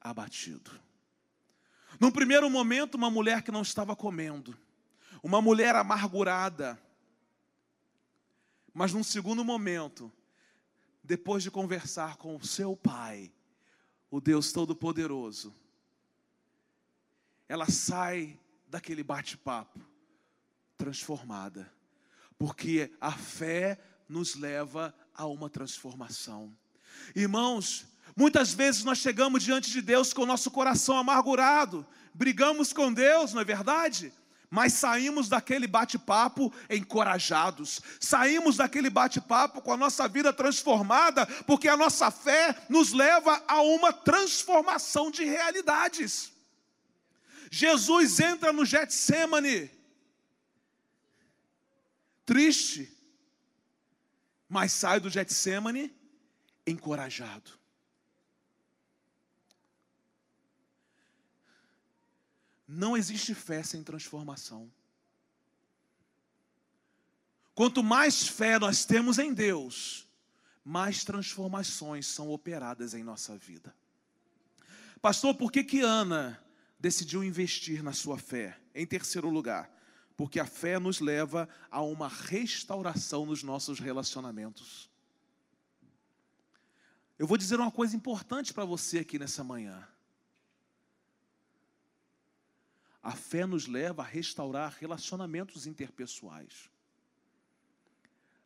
abatido. 0.02 0.70
Num 1.98 2.12
primeiro 2.12 2.50
momento, 2.50 2.96
uma 2.96 3.10
mulher 3.10 3.42
que 3.42 3.52
não 3.52 3.62
estava 3.62 3.96
comendo, 3.96 4.58
uma 5.24 5.42
mulher 5.42 5.74
amargurada, 5.76 6.78
mas 8.74 8.92
num 8.92 9.04
segundo 9.04 9.46
momento, 9.46 10.12
depois 11.02 11.42
de 11.42 11.50
conversar 11.50 12.18
com 12.18 12.36
o 12.36 12.46
seu 12.46 12.76
pai, 12.76 13.32
o 14.10 14.20
Deus 14.20 14.52
Todo-Poderoso, 14.52 15.56
ela 17.48 17.70
sai 17.70 18.38
daquele 18.68 19.04
bate-papo 19.04 19.80
transformada, 20.76 21.72
porque 22.38 22.92
a 23.00 23.12
fé 23.12 23.80
nos 24.12 24.36
leva 24.36 24.94
a 25.16 25.26
uma 25.26 25.50
transformação. 25.50 26.54
Irmãos, 27.16 27.86
muitas 28.16 28.54
vezes 28.54 28.84
nós 28.84 28.98
chegamos 28.98 29.42
diante 29.42 29.72
de 29.72 29.82
Deus 29.82 30.14
com 30.14 30.24
o 30.24 30.26
nosso 30.26 30.52
coração 30.52 30.98
amargurado, 30.98 31.86
brigamos 32.14 32.74
com 32.74 32.92
Deus, 32.94 33.34
não 33.34 33.42
é 33.42 33.46
verdade? 33.46 34.14
Mas 34.50 34.74
saímos 34.74 35.30
daquele 35.30 35.66
bate-papo 35.66 36.54
encorajados, 36.70 37.80
saímos 38.02 38.58
daquele 38.58 38.90
bate-papo 38.90 39.62
com 39.62 39.72
a 39.72 39.78
nossa 39.78 40.10
vida 40.10 40.34
transformada, 40.34 41.26
porque 41.48 41.70
a 41.70 41.78
nossa 41.78 42.12
fé 42.12 42.54
nos 42.68 42.92
leva 42.92 43.42
a 43.48 43.62
uma 43.62 43.94
transformação 43.94 45.10
de 45.10 45.24
realidades. 45.24 46.34
Jesus 47.50 48.20
entra 48.20 48.52
no 48.52 48.66
Getsemane, 48.66 49.72
triste, 52.26 53.01
mas 54.52 54.74
sai 54.74 55.00
do 55.00 55.10
Getsemane 55.10 55.96
encorajado. 56.68 57.52
Não 62.68 62.98
existe 62.98 63.34
fé 63.34 63.64
sem 63.64 63.82
transformação. 63.82 64.70
Quanto 67.56 67.82
mais 67.82 68.28
fé 68.28 68.60
nós 68.60 68.84
temos 68.84 69.18
em 69.20 69.34
Deus, 69.34 70.06
mais 70.66 71.06
transformações 71.06 72.06
são 72.06 72.30
operadas 72.30 72.94
em 72.94 73.06
nossa 73.06 73.38
vida. 73.38 73.74
Pastor, 75.02 75.34
por 75.34 75.50
que 75.50 75.64
que 75.64 75.80
Ana 75.80 76.44
decidiu 76.78 77.24
investir 77.24 77.82
na 77.82 77.94
sua 77.94 78.18
fé? 78.18 78.60
Em 78.76 78.86
terceiro 78.86 79.30
lugar, 79.30 79.72
porque 80.22 80.40
a 80.40 80.46
fé 80.46 80.78
nos 80.78 81.00
leva 81.00 81.50
a 81.72 81.82
uma 81.82 82.08
restauração 82.08 83.26
nos 83.26 83.42
nossos 83.42 83.80
relacionamentos. 83.80 84.88
Eu 87.18 87.26
vou 87.26 87.40
dizer 87.40 87.60
uma 87.60 87.72
coisa 87.72 87.96
importante 87.96 88.54
para 88.54 88.64
você 88.64 89.00
aqui 89.00 89.18
nessa 89.18 89.44
manhã. 89.44 89.84
A 93.02 93.14
fé 93.14 93.48
nos 93.48 93.66
leva 93.66 94.04
a 94.04 94.06
restaurar 94.06 94.78
relacionamentos 94.80 95.66
interpessoais. 95.66 96.70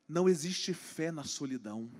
Não 0.07 0.29
existe 0.29 0.73
fé 0.73 1.11
na 1.11 1.25
solidão. 1.25 1.91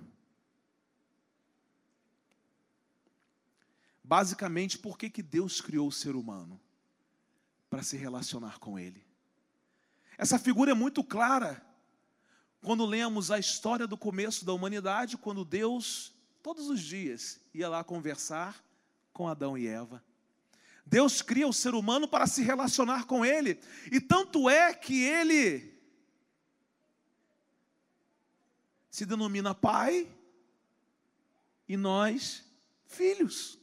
Basicamente, 4.02 4.78
por 4.78 4.96
que, 4.96 5.10
que 5.10 5.22
Deus 5.22 5.60
criou 5.60 5.86
o 5.86 5.92
ser 5.92 6.16
humano? 6.16 6.58
Para 7.68 7.82
se 7.82 7.98
relacionar 7.98 8.58
com 8.58 8.78
Ele. 8.78 9.05
Essa 10.18 10.38
figura 10.38 10.70
é 10.70 10.74
muito 10.74 11.04
clara 11.04 11.62
quando 12.62 12.84
lemos 12.84 13.30
a 13.30 13.38
história 13.38 13.86
do 13.86 13.96
começo 13.96 14.44
da 14.44 14.52
humanidade, 14.52 15.16
quando 15.16 15.44
Deus, 15.44 16.12
todos 16.42 16.68
os 16.68 16.80
dias, 16.80 17.40
ia 17.54 17.68
lá 17.68 17.84
conversar 17.84 18.60
com 19.12 19.28
Adão 19.28 19.56
e 19.56 19.66
Eva. 19.66 20.02
Deus 20.84 21.20
cria 21.20 21.46
o 21.46 21.52
ser 21.52 21.74
humano 21.74 22.08
para 22.08 22.26
se 22.26 22.42
relacionar 22.42 23.06
com 23.06 23.24
Ele, 23.24 23.60
e 23.90 24.00
tanto 24.00 24.48
é 24.48 24.72
que 24.72 25.02
Ele 25.02 25.76
se 28.90 29.04
denomina 29.04 29.54
Pai 29.54 30.08
e 31.68 31.76
nós 31.76 32.44
filhos. 32.86 33.58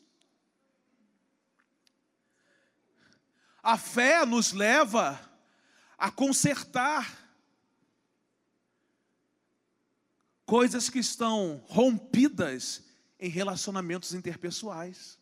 A 3.61 3.77
fé 3.77 4.25
nos 4.25 4.51
leva 4.51 5.32
a 6.03 6.11
consertar 6.11 7.17
coisas 10.45 10.89
que 10.89 10.99
estão 10.99 11.63
rompidas 11.65 12.83
em 13.17 13.29
relacionamentos 13.29 14.13
interpessoais. 14.13 15.17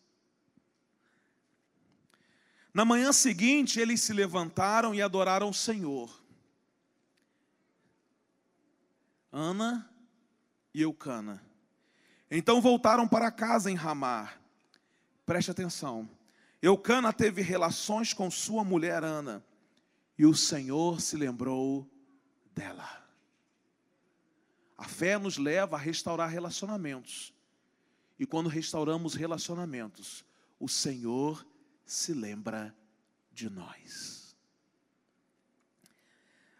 Na 2.73 2.83
manhã 2.83 3.13
seguinte, 3.13 3.79
eles 3.79 4.01
se 4.01 4.11
levantaram 4.11 4.95
e 4.95 5.03
adoraram 5.03 5.49
o 5.49 5.53
Senhor. 5.53 6.19
Ana 9.31 9.87
e 10.73 10.81
Eucana. 10.81 11.45
Então 12.31 12.59
voltaram 12.59 13.07
para 13.07 13.29
casa 13.29 13.69
em 13.69 13.75
Ramar. 13.75 14.41
Preste 15.27 15.51
atenção. 15.51 16.09
Eucana 16.59 17.13
teve 17.13 17.43
relações 17.43 18.13
com 18.13 18.31
sua 18.31 18.63
mulher 18.63 19.03
Ana, 19.03 19.45
e 20.21 20.25
o 20.27 20.35
Senhor 20.35 21.01
se 21.01 21.17
lembrou 21.17 21.89
dela. 22.53 23.03
A 24.77 24.83
fé 24.83 25.17
nos 25.17 25.39
leva 25.39 25.77
a 25.77 25.79
restaurar 25.79 26.29
relacionamentos. 26.29 27.33
E 28.19 28.25
quando 28.27 28.47
restauramos 28.47 29.15
relacionamentos, 29.15 30.23
o 30.59 30.69
Senhor 30.69 31.43
se 31.83 32.13
lembra 32.13 32.71
de 33.33 33.49
nós. 33.49 34.37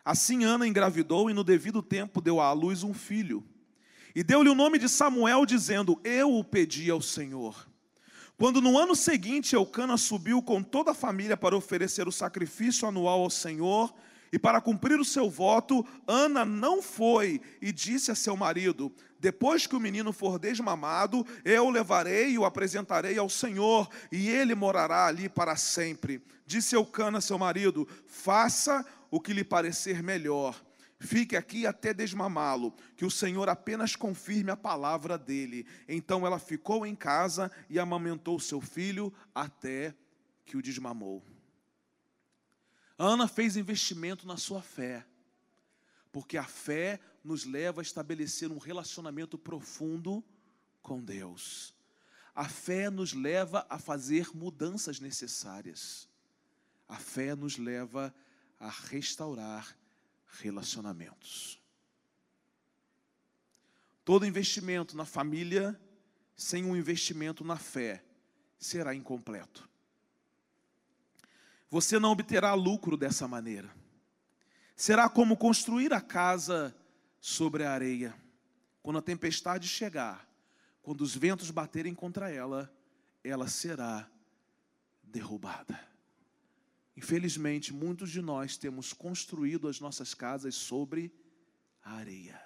Assim 0.04 0.44
Ana 0.44 0.68
engravidou 0.68 1.30
e 1.30 1.34
no 1.36 1.44
devido 1.44 1.84
tempo 1.84 2.20
deu 2.20 2.42
à 2.42 2.52
luz 2.54 2.82
um 2.82 2.96
filho. 2.96 3.48
E 4.16 4.24
deu-lhe 4.24 4.50
o 4.50 4.56
nome 4.56 4.80
de 4.80 4.90
Samuel, 4.90 5.46
dizendo: 5.46 6.02
Eu 6.04 6.34
o 6.34 6.44
pedi 6.44 6.90
ao 6.90 7.00
Senhor. 7.00 7.71
Quando 8.42 8.60
no 8.60 8.76
ano 8.76 8.96
seguinte 8.96 9.54
Eucana 9.54 9.98
subiu 9.98 10.42
com 10.42 10.64
toda 10.64 10.90
a 10.90 10.96
família 10.96 11.38
para 11.38 11.56
oferecer 11.56 12.08
o 12.08 12.12
sacrifício 12.12 12.88
anual 12.88 13.22
ao 13.22 13.30
Senhor, 13.30 13.94
e 14.34 14.40
para 14.40 14.60
cumprir 14.60 15.00
o 15.00 15.06
seu 15.06 15.30
voto, 15.30 15.86
Ana 16.08 16.44
não 16.44 16.82
foi 16.82 17.40
e 17.62 17.72
disse 17.72 18.10
a 18.10 18.16
seu 18.16 18.36
marido: 18.36 18.92
depois 19.20 19.68
que 19.68 19.76
o 19.76 19.80
menino 19.80 20.12
for 20.12 20.40
desmamado, 20.40 21.24
eu 21.46 21.68
o 21.68 21.70
levarei 21.70 22.32
e 22.32 22.40
o 22.40 22.44
apresentarei 22.44 23.16
ao 23.16 23.30
Senhor, 23.30 23.88
e 24.12 24.28
ele 24.28 24.56
morará 24.56 25.06
ali 25.06 25.30
para 25.30 25.56
sempre. 25.56 26.20
Disse 26.44 26.76
Eucana, 26.76 27.22
seu 27.22 27.38
marido: 27.38 27.88
Faça 28.08 28.84
o 29.12 29.20
que 29.20 29.34
lhe 29.34 29.44
parecer 29.44 30.02
melhor. 30.02 30.60
Fique 31.02 31.36
aqui 31.36 31.66
até 31.66 31.96
desmamá-lo, 31.96 32.72
que 32.96 33.04
o 33.04 33.10
Senhor 33.10 33.50
apenas 33.50 33.96
confirme 33.96 34.52
a 34.52 34.56
palavra 34.56 35.18
dele. 35.18 35.66
Então 35.88 36.28
ela 36.28 36.38
ficou 36.38 36.86
em 36.86 36.96
casa 36.96 37.52
e 37.68 37.80
amamentou 37.80 38.40
seu 38.40 38.62
filho 38.62 39.12
até 39.34 39.96
que 40.46 40.56
o 40.56 40.62
desmamou. 40.62 41.24
Ana 43.00 43.28
fez 43.28 43.58
investimento 43.58 44.28
na 44.28 44.38
sua 44.38 44.62
fé, 44.62 45.04
porque 46.12 46.38
a 46.38 46.44
fé 46.44 47.00
nos 47.24 47.46
leva 47.46 47.82
a 47.82 47.84
estabelecer 47.84 48.52
um 48.52 48.60
relacionamento 48.60 49.40
profundo 49.40 50.24
com 50.84 51.02
Deus. 51.04 51.74
A 52.36 52.48
fé 52.48 52.92
nos 52.92 53.14
leva 53.14 53.66
a 53.68 53.80
fazer 53.80 54.30
mudanças 54.36 55.00
necessárias. 55.00 56.08
A 56.88 56.98
fé 56.98 57.36
nos 57.36 57.58
leva 57.58 58.14
a 58.60 58.70
restaurar 58.70 59.81
relacionamentos. 60.40 61.60
Todo 64.04 64.26
investimento 64.26 64.96
na 64.96 65.06
família 65.06 65.80
sem 66.36 66.66
um 66.66 66.76
investimento 66.76 67.44
na 67.44 67.58
fé 67.58 68.04
será 68.58 68.96
incompleto. 68.96 69.70
Você 71.70 72.00
não 72.00 72.12
obterá 72.12 72.54
lucro 72.54 72.98
dessa 72.98 73.28
maneira. 73.28 73.74
Será 74.76 75.08
como 75.08 75.38
construir 75.38 75.94
a 75.94 76.02
casa 76.02 76.76
sobre 77.20 77.64
a 77.64 77.72
areia. 77.72 78.16
Quando 78.82 78.98
a 78.98 79.02
tempestade 79.02 79.68
chegar, 79.68 80.28
quando 80.82 81.02
os 81.02 81.16
ventos 81.16 81.52
baterem 81.52 81.94
contra 81.94 82.32
ela, 82.32 82.74
ela 83.24 83.48
será 83.48 84.10
derrubada. 85.04 85.91
Infelizmente, 86.96 87.74
muitos 87.74 88.10
de 88.10 88.22
nós 88.22 88.58
temos 88.58 88.94
construído 88.94 89.68
as 89.68 89.80
nossas 89.80 90.14
casas 90.14 90.56
sobre 90.56 91.14
areia, 91.82 92.42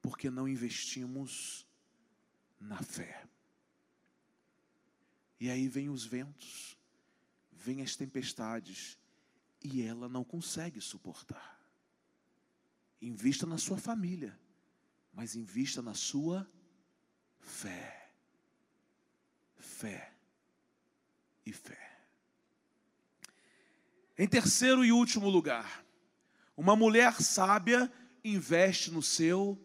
porque 0.00 0.30
não 0.30 0.48
investimos 0.48 1.66
na 2.60 2.82
fé. 2.82 3.26
E 5.38 5.50
aí 5.50 5.68
vem 5.68 5.90
os 5.90 6.04
ventos, 6.04 6.76
vem 7.50 7.82
as 7.82 7.96
tempestades, 7.96 8.98
e 9.62 9.82
ela 9.82 10.08
não 10.08 10.24
consegue 10.24 10.80
suportar. 10.80 11.60
Invista 13.00 13.46
na 13.46 13.58
sua 13.58 13.76
família, 13.76 14.38
mas 15.12 15.34
invista 15.34 15.82
na 15.82 15.94
sua 15.94 16.48
fé. 17.40 18.12
Fé 19.56 20.14
e 21.44 21.52
fé. 21.52 21.85
Em 24.18 24.26
terceiro 24.26 24.82
e 24.82 24.92
último 24.92 25.28
lugar, 25.28 25.84
uma 26.56 26.74
mulher 26.74 27.20
sábia 27.20 27.92
investe 28.24 28.90
no 28.90 29.02
seu 29.02 29.58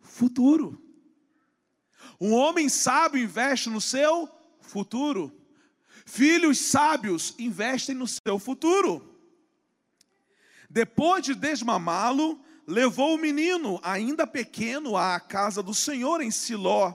futuro. 0.00 0.82
Um 2.20 2.32
homem 2.32 2.68
sábio 2.68 3.22
investe 3.22 3.70
no 3.70 3.80
seu 3.80 4.28
futuro. 4.60 5.32
Filhos 6.04 6.58
sábios 6.58 7.34
investem 7.38 7.94
no 7.94 8.06
seu 8.06 8.38
futuro. 8.38 9.16
Depois 10.68 11.24
de 11.24 11.34
desmamá-lo, 11.34 12.44
levou 12.66 13.14
o 13.14 13.18
menino, 13.18 13.78
ainda 13.80 14.26
pequeno, 14.26 14.96
à 14.96 15.20
casa 15.20 15.62
do 15.62 15.72
Senhor 15.72 16.20
em 16.20 16.32
Siló, 16.32 16.92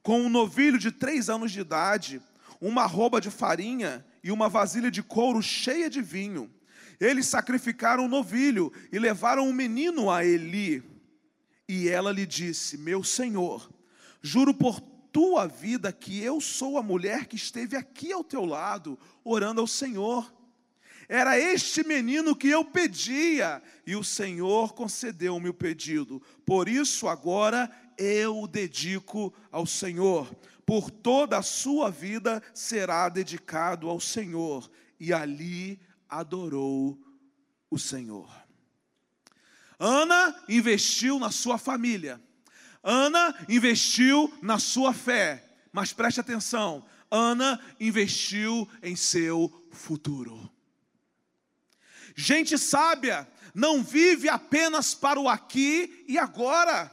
com 0.00 0.20
um 0.20 0.28
novilho 0.28 0.78
de 0.78 0.92
três 0.92 1.28
anos 1.28 1.50
de 1.50 1.60
idade, 1.60 2.22
uma 2.60 2.86
roupa 2.86 3.20
de 3.20 3.30
farinha 3.30 4.06
e 4.22 4.30
uma 4.30 4.48
vasilha 4.48 4.90
de 4.90 5.02
couro 5.02 5.42
cheia 5.42 5.88
de 5.88 6.02
vinho. 6.02 6.50
Eles 7.00 7.26
sacrificaram 7.26 8.04
o 8.04 8.08
novilho 8.08 8.72
e 8.92 8.98
levaram 8.98 9.48
o 9.48 9.54
menino 9.54 10.10
a 10.10 10.24
Eli. 10.24 10.82
E 11.68 11.88
ela 11.88 12.12
lhe 12.12 12.26
disse: 12.26 12.76
Meu 12.76 13.02
senhor, 13.02 13.70
juro 14.20 14.52
por 14.52 14.80
tua 14.80 15.46
vida 15.46 15.92
que 15.92 16.22
eu 16.22 16.40
sou 16.40 16.78
a 16.78 16.82
mulher 16.82 17.26
que 17.26 17.36
esteve 17.36 17.76
aqui 17.76 18.12
ao 18.12 18.22
teu 18.22 18.44
lado, 18.44 18.98
orando 19.24 19.60
ao 19.60 19.66
Senhor. 19.66 20.32
Era 21.08 21.36
este 21.36 21.84
menino 21.84 22.36
que 22.36 22.48
eu 22.48 22.64
pedia, 22.64 23.60
e 23.84 23.96
o 23.96 24.04
Senhor 24.04 24.74
concedeu-me 24.74 25.48
o 25.48 25.54
pedido. 25.54 26.22
Por 26.46 26.68
isso 26.68 27.08
agora 27.08 27.68
eu 27.98 28.42
o 28.42 28.46
dedico 28.46 29.34
ao 29.50 29.66
Senhor. 29.66 30.32
Por 30.70 30.88
toda 30.88 31.36
a 31.36 31.42
sua 31.42 31.90
vida 31.90 32.40
será 32.54 33.08
dedicado 33.08 33.90
ao 33.90 33.98
Senhor. 33.98 34.70
E 35.00 35.12
ali 35.12 35.80
adorou 36.08 36.96
o 37.68 37.76
Senhor. 37.76 38.32
Ana 39.80 40.44
investiu 40.48 41.18
na 41.18 41.32
sua 41.32 41.58
família. 41.58 42.22
Ana 42.84 43.34
investiu 43.48 44.32
na 44.40 44.60
sua 44.60 44.94
fé. 44.94 45.44
Mas 45.72 45.92
preste 45.92 46.20
atenção, 46.20 46.86
Ana 47.10 47.60
investiu 47.80 48.68
em 48.80 48.94
seu 48.94 49.66
futuro. 49.72 50.48
Gente 52.14 52.56
sábia 52.56 53.26
não 53.52 53.82
vive 53.82 54.28
apenas 54.28 54.94
para 54.94 55.18
o 55.18 55.28
aqui 55.28 56.04
e 56.06 56.16
agora, 56.16 56.88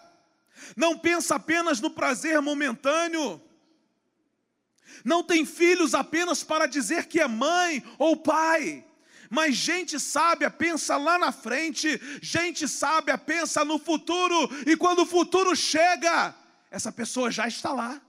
não 0.76 0.98
pensa 0.98 1.36
apenas 1.36 1.80
no 1.80 1.92
prazer 1.92 2.42
momentâneo, 2.42 3.40
não 5.04 5.24
tem 5.24 5.46
filhos 5.46 5.94
apenas 5.94 6.44
para 6.44 6.66
dizer 6.66 7.08
que 7.08 7.20
é 7.20 7.28
mãe 7.28 7.84
ou 7.98 8.18
pai, 8.18 8.86
mas 9.30 9.56
gente 9.56 10.00
sábia 10.00 10.50
pensa 10.50 10.98
lá 10.98 11.18
na 11.18 11.32
frente, 11.32 12.00
gente 12.22 12.68
sábia 12.68 13.18
pensa 13.18 13.64
no 13.66 13.78
futuro, 13.78 14.50
e 14.66 14.76
quando 14.76 15.00
o 15.00 15.06
futuro 15.06 15.56
chega, 15.56 16.34
essa 16.72 16.92
pessoa 16.92 17.32
já 17.32 17.48
está 17.48 17.72
lá. 17.72 18.02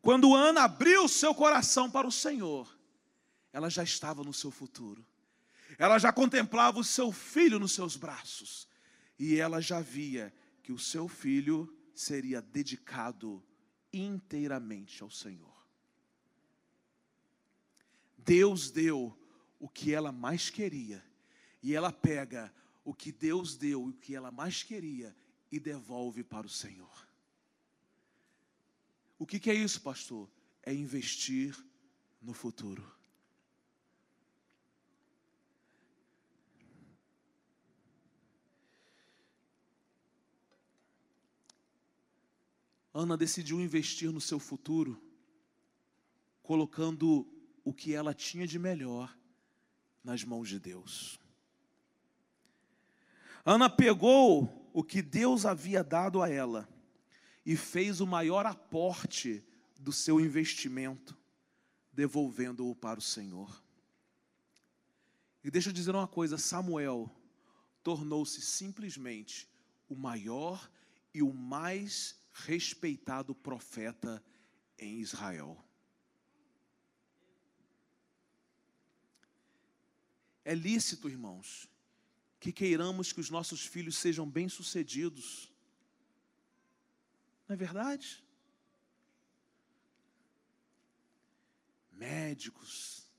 Quando 0.00 0.36
Ana 0.36 0.62
abriu 0.62 1.08
seu 1.08 1.34
coração 1.34 1.90
para 1.90 2.06
o 2.06 2.12
Senhor, 2.12 2.68
ela 3.52 3.68
já 3.68 3.82
estava 3.82 4.22
no 4.22 4.32
seu 4.32 4.52
futuro. 4.52 5.04
Ela 5.78 5.98
já 5.98 6.12
contemplava 6.12 6.78
o 6.78 6.84
seu 6.84 7.10
filho 7.10 7.58
nos 7.58 7.72
seus 7.72 7.96
braços. 7.96 8.68
E 9.18 9.36
ela 9.36 9.60
já 9.60 9.80
via 9.80 10.32
que 10.62 10.72
o 10.72 10.78
seu 10.78 11.08
filho 11.08 11.75
seria 11.96 12.42
dedicado 12.42 13.42
inteiramente 13.92 15.02
ao 15.02 15.10
Senhor. 15.10 15.56
Deus 18.18 18.70
deu 18.70 19.16
o 19.58 19.68
que 19.68 19.92
ela 19.92 20.12
mais 20.12 20.50
queria, 20.50 21.02
e 21.62 21.74
ela 21.74 21.90
pega 21.90 22.54
o 22.84 22.94
que 22.94 23.10
Deus 23.10 23.56
deu 23.56 23.86
e 23.86 23.90
o 23.90 23.94
que 23.94 24.14
ela 24.14 24.30
mais 24.30 24.62
queria 24.62 25.16
e 25.50 25.58
devolve 25.58 26.22
para 26.22 26.46
o 26.46 26.50
Senhor. 26.50 27.08
O 29.18 29.26
que, 29.26 29.40
que 29.40 29.50
é 29.50 29.54
isso, 29.54 29.80
pastor? 29.80 30.30
É 30.62 30.74
investir 30.74 31.56
no 32.20 32.34
futuro. 32.34 32.95
Ana 42.98 43.14
decidiu 43.14 43.60
investir 43.60 44.10
no 44.10 44.22
seu 44.22 44.38
futuro, 44.38 44.98
colocando 46.42 47.28
o 47.62 47.70
que 47.70 47.92
ela 47.92 48.14
tinha 48.14 48.46
de 48.46 48.58
melhor 48.58 49.14
nas 50.02 50.24
mãos 50.24 50.48
de 50.48 50.58
Deus. 50.58 51.20
Ana 53.44 53.68
pegou 53.68 54.70
o 54.72 54.82
que 54.82 55.02
Deus 55.02 55.44
havia 55.44 55.84
dado 55.84 56.22
a 56.22 56.30
ela 56.30 56.66
e 57.44 57.54
fez 57.54 58.00
o 58.00 58.06
maior 58.06 58.46
aporte 58.46 59.44
do 59.78 59.92
seu 59.92 60.18
investimento, 60.18 61.14
devolvendo-o 61.92 62.74
para 62.74 62.98
o 62.98 63.02
Senhor. 63.02 63.62
E 65.44 65.50
deixa 65.50 65.68
eu 65.68 65.74
dizer 65.74 65.94
uma 65.94 66.08
coisa: 66.08 66.38
Samuel 66.38 67.14
tornou-se 67.82 68.40
simplesmente 68.40 69.46
o 69.86 69.94
maior 69.94 70.70
e 71.12 71.22
o 71.22 71.30
mais 71.30 72.16
respeitado 72.44 73.34
profeta 73.34 74.22
em 74.78 75.00
Israel. 75.00 75.62
É 80.44 80.54
lícito, 80.54 81.08
irmãos, 81.08 81.68
que 82.38 82.52
queiramos 82.52 83.12
que 83.12 83.20
os 83.20 83.30
nossos 83.30 83.64
filhos 83.64 83.96
sejam 83.96 84.28
bem-sucedidos. 84.28 85.52
Não 87.48 87.54
é 87.54 87.56
verdade? 87.56 88.22
Médicos, 91.90 93.10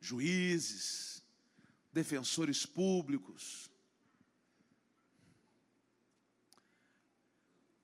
juízes, 0.00 1.22
defensores 1.92 2.66
públicos, 2.66 3.69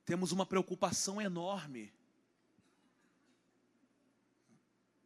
temos 0.07 0.31
uma 0.31 0.45
preocupação 0.45 1.21
enorme 1.21 1.93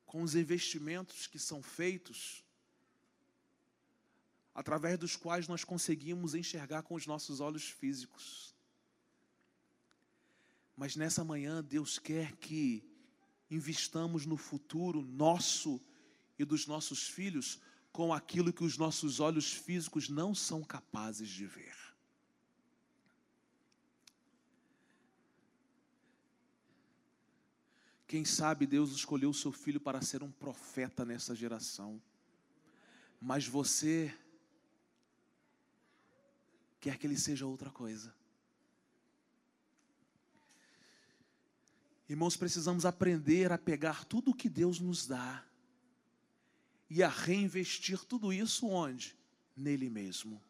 com 0.05 0.21
os 0.21 0.35
investimentos 0.35 1.25
que 1.25 1.39
são 1.39 1.63
feitos, 1.63 2.43
através 4.53 4.99
dos 4.99 5.15
quais 5.15 5.47
nós 5.47 5.63
conseguimos 5.63 6.35
enxergar 6.35 6.83
com 6.83 6.93
os 6.93 7.07
nossos 7.07 7.39
olhos 7.39 7.67
físicos. 7.67 8.53
Mas 10.77 10.95
nessa 10.95 11.23
manhã, 11.23 11.63
Deus 11.63 11.97
quer 11.97 12.35
que 12.37 12.83
investamos 13.49 14.27
no 14.27 14.37
futuro 14.37 15.01
nosso 15.01 15.81
e 16.37 16.45
dos 16.45 16.67
nossos 16.67 17.07
filhos 17.07 17.59
com 17.91 18.13
aquilo 18.13 18.53
que 18.53 18.63
os 18.63 18.77
nossos 18.77 19.19
olhos 19.19 19.51
físicos 19.51 20.09
não 20.09 20.35
são 20.35 20.63
capazes 20.63 21.27
de 21.27 21.47
ver. 21.47 21.80
Quem 28.11 28.25
sabe 28.25 28.67
Deus 28.67 28.91
escolheu 28.91 29.29
o 29.29 29.33
seu 29.33 29.53
filho 29.53 29.79
para 29.79 30.01
ser 30.01 30.21
um 30.21 30.29
profeta 30.29 31.05
nessa 31.05 31.33
geração. 31.33 32.01
Mas 33.21 33.47
você 33.47 34.13
quer 36.81 36.97
que 36.97 37.07
ele 37.07 37.17
seja 37.17 37.45
outra 37.45 37.69
coisa. 37.69 38.13
Irmãos, 42.09 42.35
precisamos 42.35 42.85
aprender 42.85 43.49
a 43.49 43.57
pegar 43.57 44.03
tudo 44.03 44.31
o 44.31 44.35
que 44.35 44.49
Deus 44.49 44.77
nos 44.81 45.07
dá 45.07 45.45
e 46.89 47.01
a 47.01 47.07
reinvestir 47.07 48.03
tudo 48.03 48.33
isso 48.33 48.67
onde? 48.67 49.15
Nele 49.55 49.89
mesmo. 49.89 50.43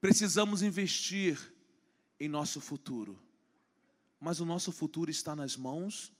Precisamos 0.00 0.62
investir 0.62 1.38
em 2.18 2.28
nosso 2.28 2.60
futuro. 2.60 3.20
Mas 4.18 4.40
o 4.40 4.44
nosso 4.44 4.72
futuro 4.72 5.10
está 5.10 5.36
nas 5.36 5.56
mãos 5.56 6.12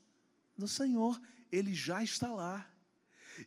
do 0.57 0.69
Senhor, 0.69 1.21
Ele 1.51 1.75
já 1.75 2.03
está 2.03 2.29
lá. 2.29 2.69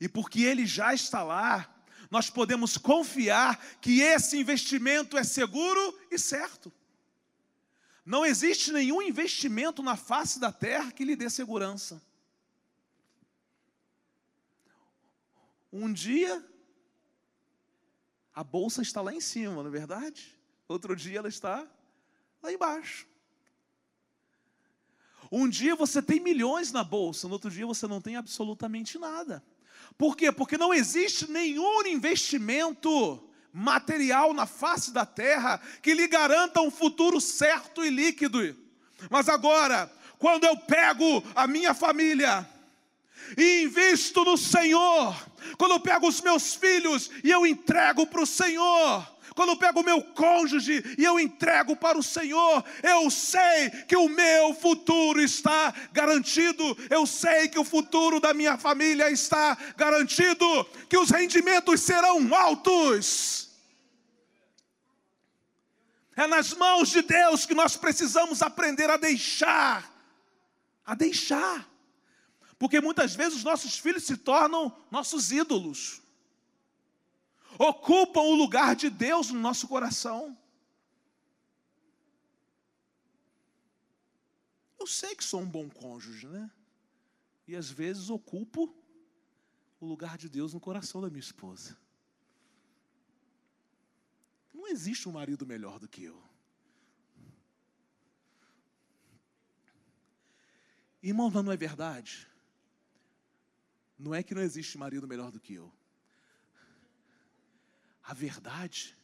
E 0.01 0.09
porque 0.09 0.41
Ele 0.41 0.65
já 0.65 0.93
está 0.93 1.23
lá, 1.23 1.73
nós 2.09 2.29
podemos 2.29 2.77
confiar 2.77 3.59
que 3.79 4.01
esse 4.01 4.37
investimento 4.37 5.17
é 5.17 5.23
seguro 5.23 5.99
e 6.11 6.17
certo. 6.17 6.71
Não 8.05 8.25
existe 8.25 8.71
nenhum 8.71 9.01
investimento 9.01 9.81
na 9.81 9.95
face 9.95 10.39
da 10.39 10.51
terra 10.51 10.91
que 10.91 11.05
lhe 11.05 11.15
dê 11.15 11.29
segurança. 11.29 12.01
Um 15.71 15.91
dia 15.91 16.43
a 18.33 18.43
bolsa 18.43 18.81
está 18.81 19.01
lá 19.01 19.13
em 19.13 19.21
cima, 19.21 19.55
não 19.55 19.67
é 19.67 19.69
verdade? 19.69 20.37
Outro 20.67 20.95
dia 20.95 21.19
ela 21.19 21.27
está 21.27 21.67
lá 22.41 22.51
embaixo. 22.51 23.07
Um 25.31 25.47
dia 25.47 25.75
você 25.75 26.01
tem 26.01 26.19
milhões 26.19 26.71
na 26.71 26.83
bolsa, 26.83 27.27
no 27.27 27.33
outro 27.33 27.49
dia 27.49 27.65
você 27.65 27.87
não 27.87 28.01
tem 28.01 28.15
absolutamente 28.15 28.97
nada. 28.97 29.43
Por 29.97 30.15
quê? 30.15 30.31
Porque 30.31 30.57
não 30.57 30.73
existe 30.73 31.29
nenhum 31.29 31.85
investimento 31.85 33.23
material 33.51 34.33
na 34.33 34.47
face 34.47 34.91
da 34.91 35.05
terra 35.05 35.61
que 35.81 35.93
lhe 35.93 36.07
garanta 36.07 36.61
um 36.61 36.71
futuro 36.71 37.21
certo 37.21 37.85
e 37.85 37.89
líquido. 37.89 38.55
Mas 39.09 39.29
agora, 39.29 39.91
quando 40.17 40.45
eu 40.45 40.57
pego 40.57 41.23
a 41.35 41.45
minha 41.45 41.73
família 41.73 42.47
e 43.37 43.63
invisto 43.63 44.23
no 44.23 44.37
Senhor, 44.37 45.15
quando 45.57 45.71
eu 45.71 45.79
pego 45.79 46.07
os 46.07 46.21
meus 46.21 46.55
filhos 46.55 47.09
e 47.23 47.31
eu 47.31 47.45
entrego 47.45 48.05
para 48.07 48.21
o 48.21 48.25
Senhor, 48.25 49.07
quando 49.35 49.49
eu 49.49 49.57
pego 49.57 49.81
o 49.81 49.83
meu 49.83 50.01
cônjuge 50.01 50.83
e 50.97 51.03
eu 51.03 51.19
entrego 51.19 51.75
para 51.75 51.97
o 51.97 52.03
Senhor, 52.03 52.63
eu 52.83 53.09
sei 53.09 53.69
que 53.87 53.95
o 53.95 54.07
meu 54.07 54.53
futuro 54.53 55.19
está 55.19 55.73
garantido, 55.91 56.77
eu 56.89 57.05
sei 57.05 57.47
que 57.47 57.57
o 57.57 57.65
futuro 57.65 58.19
da 58.19 58.33
minha 58.33 58.57
família 58.57 59.09
está 59.09 59.57
garantido, 59.75 60.45
que 60.87 60.97
os 60.97 61.09
rendimentos 61.09 61.81
serão 61.81 62.33
altos. 62.33 63.49
É 66.15 66.27
nas 66.27 66.53
mãos 66.53 66.89
de 66.89 67.01
Deus 67.01 67.45
que 67.45 67.55
nós 67.55 67.75
precisamos 67.75 68.43
aprender 68.43 68.89
a 68.89 68.97
deixar, 68.97 69.91
a 70.85 70.93
deixar, 70.93 71.67
porque 72.63 72.79
muitas 72.79 73.13
vezes 73.13 73.39
os 73.39 73.43
nossos 73.43 73.77
filhos 73.77 74.05
se 74.05 74.15
tornam 74.15 74.73
nossos 74.89 75.33
ídolos 75.33 76.01
ocupam 77.59 78.21
o 78.21 78.35
lugar 78.35 78.73
de 78.73 78.89
Deus 78.89 79.29
no 79.31 79.37
nosso 79.37 79.67
coração. 79.67 80.37
Eu 84.79 84.87
sei 84.87 85.13
que 85.13 85.25
sou 85.25 85.41
um 85.41 85.45
bom 85.45 85.69
cônjuge, 85.69 86.25
né? 86.25 86.49
E 87.45 87.53
às 87.53 87.69
vezes 87.69 88.09
ocupo 88.09 88.73
o 89.77 89.85
lugar 89.85 90.17
de 90.17 90.29
Deus 90.29 90.53
no 90.53 90.61
coração 90.61 91.01
da 91.01 91.09
minha 91.09 91.19
esposa. 91.19 91.77
Não 94.53 94.69
existe 94.69 95.09
um 95.09 95.11
marido 95.11 95.45
melhor 95.45 95.79
do 95.79 95.89
que 95.89 96.05
eu. 96.05 96.23
Irmão, 101.01 101.29
não 101.29 101.51
é 101.51 101.57
verdade? 101.57 102.31
Não 103.97 104.13
é 104.13 104.21
que 104.23 104.35
não 104.35 104.41
existe 104.41 104.77
marido 104.77 105.07
melhor 105.07 105.31
do 105.31 105.39
que 105.39 105.53
eu 105.53 105.71
a 108.03 108.13
verdade 108.13 108.95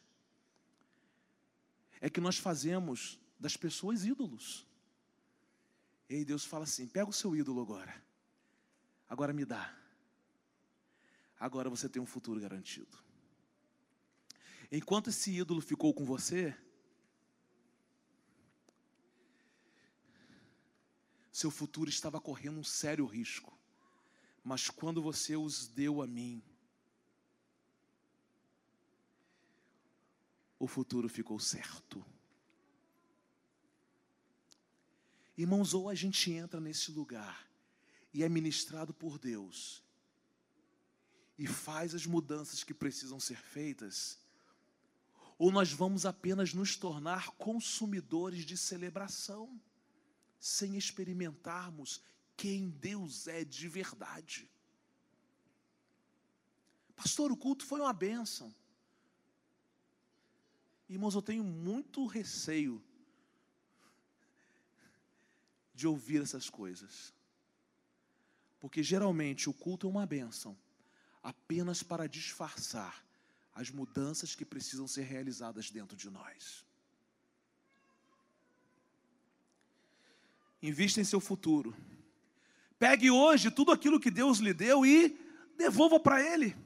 é 2.00 2.10
que 2.10 2.20
nós 2.20 2.36
fazemos 2.36 3.18
das 3.38 3.56
pessoas 3.56 4.04
ídolos. 4.04 4.66
E 6.08 6.16
aí 6.16 6.24
Deus 6.24 6.44
fala 6.44 6.64
assim: 6.64 6.86
pega 6.86 7.08
o 7.08 7.12
seu 7.12 7.34
ídolo 7.34 7.62
agora, 7.62 8.02
agora 9.08 9.32
me 9.32 9.44
dá. 9.44 9.74
Agora 11.38 11.70
você 11.70 11.88
tem 11.88 12.02
um 12.02 12.06
futuro 12.06 12.38
garantido. 12.38 12.98
Enquanto 14.70 15.08
esse 15.08 15.32
ídolo 15.32 15.62
ficou 15.62 15.94
com 15.94 16.04
você, 16.04 16.54
seu 21.32 21.50
futuro 21.50 21.88
estava 21.88 22.20
correndo 22.20 22.60
um 22.60 22.64
sério 22.64 23.06
risco. 23.06 23.58
Mas 24.50 24.68
quando 24.68 25.00
você 25.00 25.36
os 25.36 25.68
deu 25.68 26.02
a 26.02 26.08
mim, 26.08 26.42
o 30.58 30.66
futuro 30.66 31.08
ficou 31.08 31.38
certo. 31.38 32.04
Irmãos, 35.38 35.72
ou 35.72 35.88
a 35.88 35.94
gente 35.94 36.32
entra 36.32 36.60
nesse 36.60 36.90
lugar 36.90 37.48
e 38.12 38.24
é 38.24 38.28
ministrado 38.28 38.92
por 38.92 39.20
Deus 39.20 39.84
e 41.38 41.46
faz 41.46 41.94
as 41.94 42.04
mudanças 42.04 42.64
que 42.64 42.74
precisam 42.74 43.20
ser 43.20 43.38
feitas, 43.38 44.18
ou 45.38 45.52
nós 45.52 45.70
vamos 45.72 46.04
apenas 46.04 46.52
nos 46.52 46.74
tornar 46.74 47.30
consumidores 47.36 48.44
de 48.44 48.56
celebração, 48.56 49.60
sem 50.40 50.76
experimentarmos 50.76 52.02
quem 52.40 52.70
Deus 52.70 53.28
é 53.28 53.44
de 53.44 53.68
verdade. 53.68 54.50
Pastor, 56.96 57.30
o 57.30 57.36
culto 57.36 57.66
foi 57.66 57.80
uma 57.80 57.92
bênção. 57.92 58.54
Irmãos, 60.88 61.14
eu 61.14 61.20
tenho 61.20 61.44
muito 61.44 62.06
receio 62.06 62.82
de 65.74 65.86
ouvir 65.86 66.22
essas 66.22 66.48
coisas. 66.48 67.12
Porque 68.58 68.82
geralmente 68.82 69.50
o 69.50 69.52
culto 69.52 69.86
é 69.86 69.90
uma 69.90 70.06
bênção, 70.06 70.56
apenas 71.22 71.82
para 71.82 72.08
disfarçar 72.08 73.04
as 73.54 73.70
mudanças 73.70 74.34
que 74.34 74.46
precisam 74.46 74.88
ser 74.88 75.02
realizadas 75.02 75.70
dentro 75.70 75.94
de 75.94 76.08
nós. 76.08 76.64
Invista 80.62 81.02
em 81.02 81.04
seu 81.04 81.20
futuro. 81.20 81.76
Pegue 82.80 83.10
hoje 83.10 83.50
tudo 83.50 83.72
aquilo 83.72 84.00
que 84.00 84.10
Deus 84.10 84.38
lhe 84.38 84.54
deu 84.54 84.86
e 84.86 85.14
devolva 85.54 86.00
para 86.00 86.18
Ele. 86.18 86.56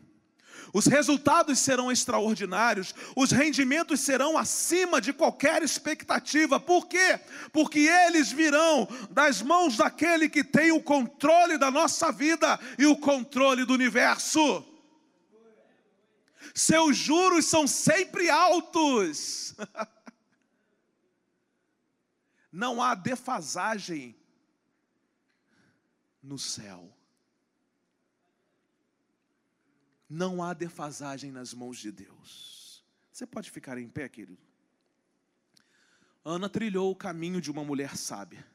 Os 0.72 0.86
resultados 0.86 1.58
serão 1.58 1.90
extraordinários, 1.90 2.94
os 3.16 3.32
rendimentos 3.32 3.98
serão 3.98 4.38
acima 4.38 5.00
de 5.00 5.12
qualquer 5.12 5.60
expectativa. 5.64 6.60
Por 6.60 6.86
quê? 6.86 7.18
Porque 7.52 7.80
eles 7.80 8.30
virão 8.30 8.86
das 9.10 9.42
mãos 9.42 9.76
daquele 9.76 10.28
que 10.28 10.44
tem 10.44 10.70
o 10.70 10.80
controle 10.80 11.58
da 11.58 11.68
nossa 11.68 12.12
vida 12.12 12.60
e 12.78 12.86
o 12.86 12.96
controle 12.96 13.64
do 13.64 13.74
universo. 13.74 14.64
Seus 16.54 16.96
juros 16.96 17.44
são 17.46 17.66
sempre 17.66 18.30
altos. 18.30 19.56
Não 22.52 22.80
há 22.80 22.94
defasagem 22.94 24.14
no 26.24 26.38
céu. 26.38 26.90
Não 30.08 30.42
há 30.42 30.54
defasagem 30.54 31.30
nas 31.30 31.52
mãos 31.52 31.78
de 31.78 31.92
Deus. 31.92 32.82
Você 33.12 33.26
pode 33.26 33.50
ficar 33.50 33.78
em 33.78 33.88
pé, 33.88 34.08
querido? 34.08 34.42
Ana 36.24 36.48
trilhou 36.48 36.90
o 36.90 36.96
caminho 36.96 37.40
de 37.40 37.50
uma 37.50 37.62
mulher 37.62 37.96
sábia. 37.96 38.46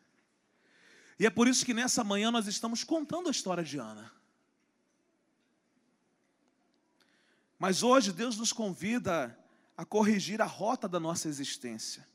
E 1.20 1.26
é 1.26 1.30
por 1.30 1.48
isso 1.48 1.66
que 1.66 1.74
nessa 1.74 2.04
manhã 2.04 2.32
nós 2.32 2.48
estamos 2.48 2.84
contando 2.84 3.28
a 3.28 3.32
história 3.32 3.64
de 3.64 3.78
Ana. 3.78 4.12
Mas 7.60 7.84
hoje 7.84 8.12
Deus 8.12 8.38
nos 8.38 8.54
convida 8.54 9.38
a 9.76 9.86
corrigir 9.86 10.42
a 10.42 10.46
rota 10.46 10.88
da 10.88 11.00
nossa 11.00 11.28
existência, 11.28 12.08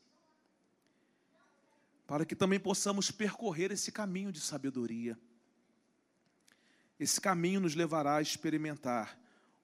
para 2.07 2.25
que 2.25 2.35
também 2.35 2.59
possamos 2.59 3.11
percorrer 3.11 3.71
esse 3.71 3.93
caminho 3.93 4.33
de 4.33 4.41
sabedoria. 4.41 5.19
Esse 6.99 7.21
caminho 7.21 7.61
nos 7.61 7.75
levará 7.75 8.17
a 8.17 8.23
experimentar 8.23 9.19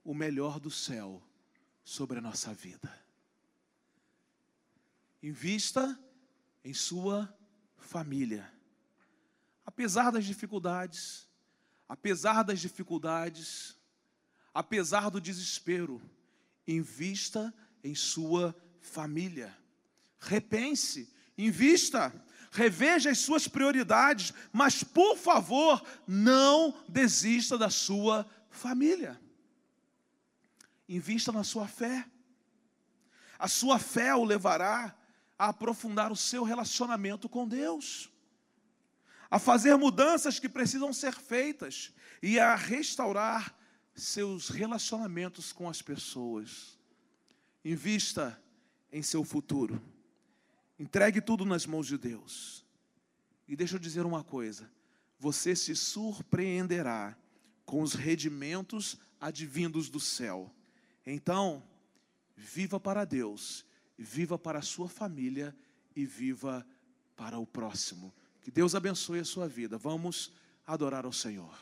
o 0.04 0.14
melhor 0.14 0.58
do 0.58 0.70
céu 0.70 1.22
sobre 1.84 2.18
a 2.18 2.22
nossa 2.22 2.52
vida. 2.52 2.92
Invista 5.22 5.98
em 6.64 6.74
sua 6.74 7.32
família. 7.76 8.50
Apesar 9.64 10.10
das 10.10 10.24
dificuldades, 10.24 11.28
apesar 11.88 12.42
das 12.42 12.60
dificuldades, 12.60 13.76
apesar 14.52 15.10
do 15.10 15.20
desespero, 15.20 16.00
invista 16.66 17.54
em 17.82 17.94
sua 17.94 18.54
família. 18.80 19.56
Repense, 20.18 21.12
invista, 21.36 22.12
reveja 22.50 23.10
as 23.10 23.18
suas 23.18 23.46
prioridades, 23.46 24.32
mas 24.52 24.82
por 24.82 25.16
favor, 25.16 25.82
não 26.06 26.74
desista 26.88 27.56
da 27.56 27.70
sua 27.70 28.26
família. 28.50 29.20
Invista 30.88 31.30
na 31.30 31.44
sua 31.44 31.68
fé. 31.68 32.04
A 33.38 33.48
sua 33.48 33.78
fé 33.78 34.14
o 34.14 34.24
levará 34.24 34.94
a 35.38 35.48
aprofundar 35.48 36.12
o 36.12 36.16
seu 36.16 36.42
relacionamento 36.42 37.28
com 37.28 37.48
Deus, 37.48 38.10
a 39.30 39.38
fazer 39.38 39.76
mudanças 39.76 40.38
que 40.38 40.48
precisam 40.48 40.92
ser 40.92 41.14
feitas 41.14 41.94
e 42.22 42.38
a 42.38 42.54
restaurar 42.54 43.56
seus 43.94 44.48
relacionamentos 44.48 45.52
com 45.52 45.68
as 45.68 45.80
pessoas. 45.80 46.78
Invista 47.64 48.38
em 48.92 49.02
seu 49.02 49.24
futuro. 49.24 49.80
Entregue 50.80 51.20
tudo 51.20 51.44
nas 51.44 51.64
mãos 51.64 51.86
de 51.86 51.96
Deus. 51.96 52.66
E 53.46 53.54
deixa 53.54 53.76
eu 53.76 53.80
dizer 53.80 54.04
uma 54.04 54.24
coisa: 54.24 54.68
você 55.16 55.54
se 55.54 55.76
surpreenderá 55.76 57.16
com 57.64 57.82
os 57.82 57.94
redimentos 57.94 58.96
advindos 59.20 59.88
do 59.88 60.00
céu 60.00 60.52
então, 61.04 61.62
viva 62.36 62.78
para 62.78 63.04
Deus, 63.04 63.64
viva 63.96 64.38
para 64.38 64.58
a 64.58 64.62
sua 64.62 64.88
família 64.88 65.56
e 65.94 66.04
viva 66.04 66.66
para 67.16 67.38
o 67.38 67.46
próximo. 67.46 68.14
Que 68.42 68.50
Deus 68.50 68.74
abençoe 68.74 69.20
a 69.20 69.24
sua 69.24 69.48
vida. 69.48 69.76
Vamos 69.78 70.32
adorar 70.66 71.04
ao 71.04 71.12
Senhor. 71.12 71.56